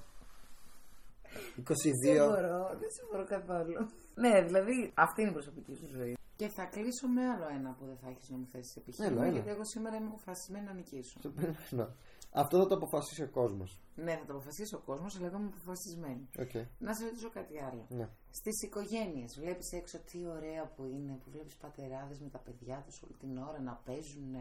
22. 1.56 1.92
Δεν 2.02 2.26
μπορώ, 2.28 2.68
δεν 2.80 2.90
σε 2.96 3.02
μπορώ 3.10 3.24
καθόλου. 3.24 3.72
ναι, 4.14 4.42
δηλαδή 4.42 4.92
αυτή 4.94 5.20
είναι 5.20 5.30
η 5.30 5.32
προσωπική 5.32 5.74
σου 5.74 5.86
ζωή. 5.96 6.16
Και 6.36 6.48
θα 6.48 6.64
κλείσω 6.64 7.08
με 7.08 7.22
άλλο 7.28 7.46
ένα 7.58 7.70
που 7.78 7.84
δεν 7.86 7.96
θα 8.02 8.08
έχεις 8.08 8.28
να 8.30 8.36
μου 8.36 8.46
θέσεις 8.52 8.74
επιχείρημα. 8.76 9.12
Έλα, 9.14 9.22
έλα. 9.24 9.32
Γιατί 9.32 9.48
εγώ 9.50 9.64
σήμερα 9.64 9.96
είμαι 9.96 10.06
αποφασισμένη 10.06 10.64
να 10.64 10.72
νικήσω. 10.72 11.18
Το 11.22 11.30
περιμένω. 11.30 11.94
Αυτό 12.32 12.58
θα 12.58 12.66
το 12.66 12.74
αποφασίσει 12.74 13.22
ο 13.22 13.28
κόσμος. 13.28 13.80
ναι, 13.94 14.12
θα 14.16 14.24
το 14.26 14.32
αποφασίσει 14.32 14.74
ο 14.74 14.78
κόσμος, 14.78 15.16
αλλά 15.16 15.26
εγώ 15.26 15.36
είμαι 15.36 15.50
αποφασισμένη. 15.54 16.28
Οκ. 16.38 16.54
Να 16.78 16.94
σε 16.94 17.04
ρωτήσω 17.04 17.30
κάτι 17.30 17.58
άλλο. 17.68 17.86
Ναι. 17.88 18.08
Στις 18.30 18.62
οικογένειες, 18.62 19.30
βλέπεις 19.40 19.72
έξω 19.72 19.98
τι 19.98 20.26
ωραία 20.26 20.64
που 20.76 20.84
είναι, 20.84 21.12
που 21.24 21.30
βλέπεις 21.30 21.54
πατεράδες 21.56 22.18
με 22.20 22.28
τα 22.28 22.38
παιδιά 22.38 22.82
τους 22.86 23.02
όλη 23.02 23.14
την 23.20 23.38
ώρα 23.38 23.60
να 23.60 23.74
παίζουν, 23.84 24.32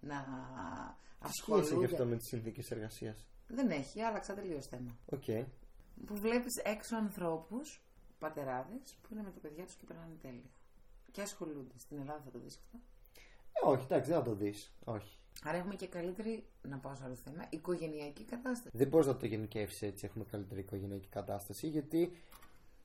να 0.00 0.16
Σχέση 1.18 1.50
γι' 1.50 1.60
ασχολούνται. 1.60 1.84
αυτό 1.84 2.04
με 2.06 2.16
τις 2.16 2.28
συνθήκες 2.28 2.70
εργασίας. 2.70 3.26
Δεν 3.48 3.70
έχει, 3.70 4.00
άλλαξα 4.00 4.34
τελείως 4.34 4.66
θέμα. 4.66 4.96
Οκ. 5.06 5.24
Που 6.06 6.16
βλέπεις 6.16 6.56
έξω 6.56 6.96
ανθρώπους, 6.96 7.80
πατεράδες, 8.18 8.96
που 9.02 9.08
είναι 9.12 9.22
με 9.22 9.30
τα 9.30 9.40
παιδιά 9.40 9.64
τους 9.64 9.74
και 9.74 9.84
περνάνε 9.86 10.14
τέλεια. 10.22 10.50
Και 11.12 11.22
ασχολούνται. 11.22 11.74
Στην 11.78 11.98
Ελλάδα 11.98 12.20
θα 12.24 12.30
το 12.30 12.38
δεις 12.38 12.56
αυτό. 12.56 12.78
Ε, 13.52 13.66
όχι, 13.66 13.84
εντάξει, 13.84 14.10
δεν 14.10 14.18
θα 14.18 14.24
το 14.24 14.34
δεις. 14.34 14.72
Όχι. 14.84 15.18
Άρα 15.44 15.56
έχουμε 15.56 15.74
και 15.74 15.86
καλύτερη, 15.86 16.46
να 16.62 16.78
πάω 16.78 16.94
σε 16.94 17.04
άλλο 17.04 17.14
θέμα, 17.14 17.46
οικογενειακή 17.50 18.24
κατάσταση. 18.24 18.76
Δεν 18.76 18.88
μπορείς 18.88 19.06
να 19.06 19.16
το 19.16 19.26
γενικεύσεις 19.26 19.82
έτσι. 19.82 20.06
Έχουμε 20.06 20.24
καλύτερη 20.24 20.60
οικογενειακή 20.60 21.08
κατάσταση. 21.08 21.66
Γιατί 21.66 22.16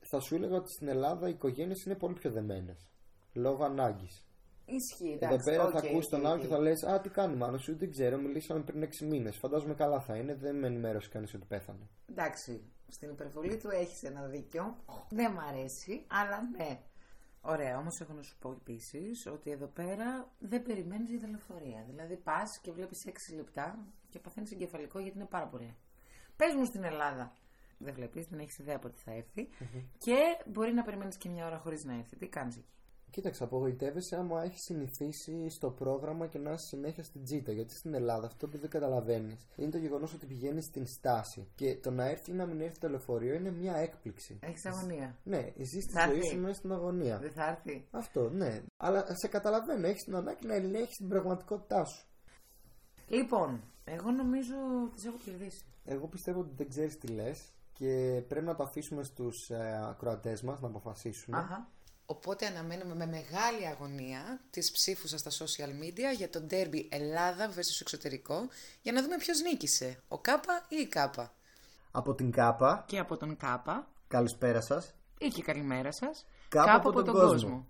θα 0.00 0.20
σου 0.20 0.34
έλεγα 0.34 0.56
ότι 0.56 0.70
στην 0.70 0.88
Ελλάδα 0.88 1.28
οι 1.28 1.30
οικογένειες 1.30 1.84
είναι 1.84 1.94
πολύ 1.94 2.14
πιο 2.14 2.30
δεμένες. 2.30 2.90
Λόγω 3.32 3.64
ανάγκης. 3.64 4.26
Ισχύει, 4.74 5.12
Εδώ 5.20 5.26
εντάξει. 5.26 5.50
πέρα 5.50 5.64
οκ, 5.64 5.70
θα 5.72 5.78
ακούσει 5.78 6.10
τον 6.10 6.20
οκ, 6.20 6.26
άλλο 6.26 6.34
οκ. 6.34 6.40
και 6.40 6.46
θα 6.46 6.58
λες: 6.58 6.82
Α, 6.82 7.00
τι 7.00 7.08
κάνει, 7.08 7.36
μάλλον 7.36 7.58
σου 7.58 7.76
δεν 7.76 7.90
ξέρω, 7.90 8.16
μιλήσαμε 8.18 8.60
πριν 8.60 8.82
6 8.82 9.04
μήνες. 9.06 9.36
Φαντάζομαι 9.36 9.74
καλά 9.74 10.00
θα 10.00 10.16
είναι, 10.16 10.34
δεν 10.34 10.56
με 10.56 10.66
ενημέρωσε 10.66 11.08
κανείς 11.08 11.34
ότι 11.34 11.46
πέθανε. 11.46 11.88
Εντάξει, 12.10 12.62
στην 12.88 13.10
υπερβολή 13.10 13.56
του 13.56 13.68
έχεις 13.70 14.02
ένα 14.02 14.22
δίκιο. 14.26 14.76
Δεν 15.08 15.32
μ' 15.32 15.38
αρέσει, 15.38 16.04
αλλά 16.08 16.40
ναι. 16.56 16.80
Ωραία, 17.44 17.78
όμως 17.78 18.00
έχω 18.00 18.12
να 18.12 18.22
σου 18.22 18.36
πω 18.38 18.50
επίσης 18.50 19.26
ότι 19.26 19.50
εδώ 19.50 19.66
πέρα 19.66 20.28
δεν 20.38 20.62
περιμένεις 20.62 21.10
για 21.10 21.18
τα 21.18 21.28
λεωφορεία. 21.28 21.84
Δηλαδή 21.88 22.16
πας 22.16 22.58
και 22.58 22.72
βλέπεις 22.72 23.04
6 23.06 23.34
λεπτά 23.36 23.78
και 24.10 24.18
παθαίνεις 24.18 24.52
εγκεφαλικό 24.52 24.98
γιατί 24.98 25.16
είναι 25.16 25.26
πάρα 25.26 25.46
πολύ. 25.46 25.76
Πες 26.36 26.54
μου 26.54 26.64
στην 26.64 26.84
Ελλάδα, 26.84 27.32
δεν 27.78 27.94
βλέπεις, 27.94 28.26
δεν 28.26 28.38
έχεις 28.38 28.58
ιδέα 28.58 28.78
πότε 28.78 28.94
θα 29.04 29.12
έρθει 29.12 29.48
Και 29.98 30.16
μπορεί 30.46 30.72
να 30.72 30.82
περιμένεις 30.82 31.16
και 31.16 31.28
μια 31.28 31.46
ώρα 31.46 31.58
χωρίς 31.58 31.84
να 31.84 31.94
έρθει. 31.94 32.16
Τι 32.16 32.26
κάνεις 32.28 32.56
εκεί; 32.56 32.72
Κοίταξε, 33.12 33.44
απογοητεύεσαι 33.44 34.16
άμα 34.16 34.42
έχει 34.42 34.58
συνηθίσει 34.58 35.48
στο 35.48 35.70
πρόγραμμα 35.70 36.26
και 36.26 36.38
να 36.38 36.50
είσαι 36.52 36.66
συνέχεια 36.66 37.02
στην 37.02 37.24
τζίτα. 37.24 37.52
Γιατί 37.52 37.74
στην 37.74 37.94
Ελλάδα 37.94 38.26
αυτό 38.26 38.48
που 38.48 38.58
δεν 38.58 38.70
καταλαβαίνεις 38.70 39.46
είναι 39.56 39.70
το 39.70 39.78
γεγονός 39.78 40.14
ότι 40.14 40.26
πηγαίνεις 40.26 40.64
στην 40.64 40.86
στάση. 40.86 41.48
Και 41.54 41.76
το 41.76 41.90
να 41.90 42.04
έρθει 42.08 42.30
ή 42.30 42.34
να 42.34 42.46
μην 42.46 42.60
έρθει 42.60 42.78
το 42.78 42.88
λεωφορείο 42.88 43.34
είναι 43.34 43.50
μια 43.50 43.76
έκπληξη. 43.76 44.38
Έχεις 44.42 44.64
αγωνία. 44.66 45.16
Ναι, 45.22 45.52
ζει 45.56 45.78
τη 45.78 45.92
Θα 45.92 46.06
ζωή 46.06 46.16
έρθει. 46.16 46.28
σου 46.28 46.38
μέσα 46.40 46.54
στην 46.54 46.72
αγωνία. 46.72 47.18
Δεν 47.18 47.32
θα 47.32 47.46
έρθει. 47.48 47.86
Αυτό, 47.90 48.30
ναι. 48.30 48.62
Αλλά 48.76 49.04
σε 49.14 49.28
καταλαβαίνω, 49.28 49.86
έχεις 49.86 50.04
την 50.04 50.14
ανάγκη 50.16 50.46
να 50.46 50.54
ελέγχεις 50.54 50.96
την 50.96 51.08
πραγματικότητά 51.08 51.84
σου. 51.84 52.06
Λοιπόν, 53.08 53.60
εγώ 53.84 54.10
νομίζω 54.10 54.54
τις 54.94 55.04
έχω 55.04 55.16
κερδίσει. 55.24 55.64
Εγώ 55.84 56.06
πιστεύω 56.08 56.40
ότι 56.40 56.52
δεν 56.56 56.68
ξέρεις 56.68 56.98
τι 56.98 57.06
λες 57.06 57.52
και 57.72 58.22
πρέπει 58.28 58.46
να 58.46 58.54
το 58.54 58.62
αφήσουμε 58.62 59.02
στους 59.02 59.50
ε, 59.50 59.80
ακροατές 59.90 60.42
μας 60.42 60.60
να 60.60 60.68
αποφασίσουν. 60.68 61.34
Αχα. 61.34 61.68
Οπότε 62.12 62.46
αναμένουμε 62.46 62.94
με 62.94 63.06
μεγάλη 63.06 63.66
αγωνία 63.66 64.40
τις 64.50 64.70
ψήφους 64.72 65.10
σας 65.10 65.20
στα 65.20 65.30
social 65.30 65.70
media 65.82 66.16
για 66.16 66.30
το 66.30 66.46
derby 66.50 66.86
Ελλάδα 66.88 67.50
versus 67.50 67.80
εξωτερικό 67.80 68.48
για 68.82 68.92
να 68.92 69.02
δούμε 69.02 69.16
ποιος 69.16 69.40
νίκησε, 69.40 70.02
ο 70.08 70.18
Κάπα 70.18 70.66
ή 70.68 70.76
η 70.76 70.86
Κάπα. 70.86 71.32
Από 71.90 72.14
την 72.14 72.30
ΚΑΠΑ, 72.30 72.84
Και 72.86 72.98
από 72.98 73.16
τον 73.16 73.36
Κάπα 73.36 73.88
καλησπέρα 74.08 74.60
σας. 74.60 74.94
ή 75.18 75.28
και 75.28 75.42
καλημέρα 75.42 75.92
σας. 75.92 76.26
Κάπου 76.48 76.88
από 76.88 77.02
τον 77.02 77.14
κόσμο. 77.14 77.66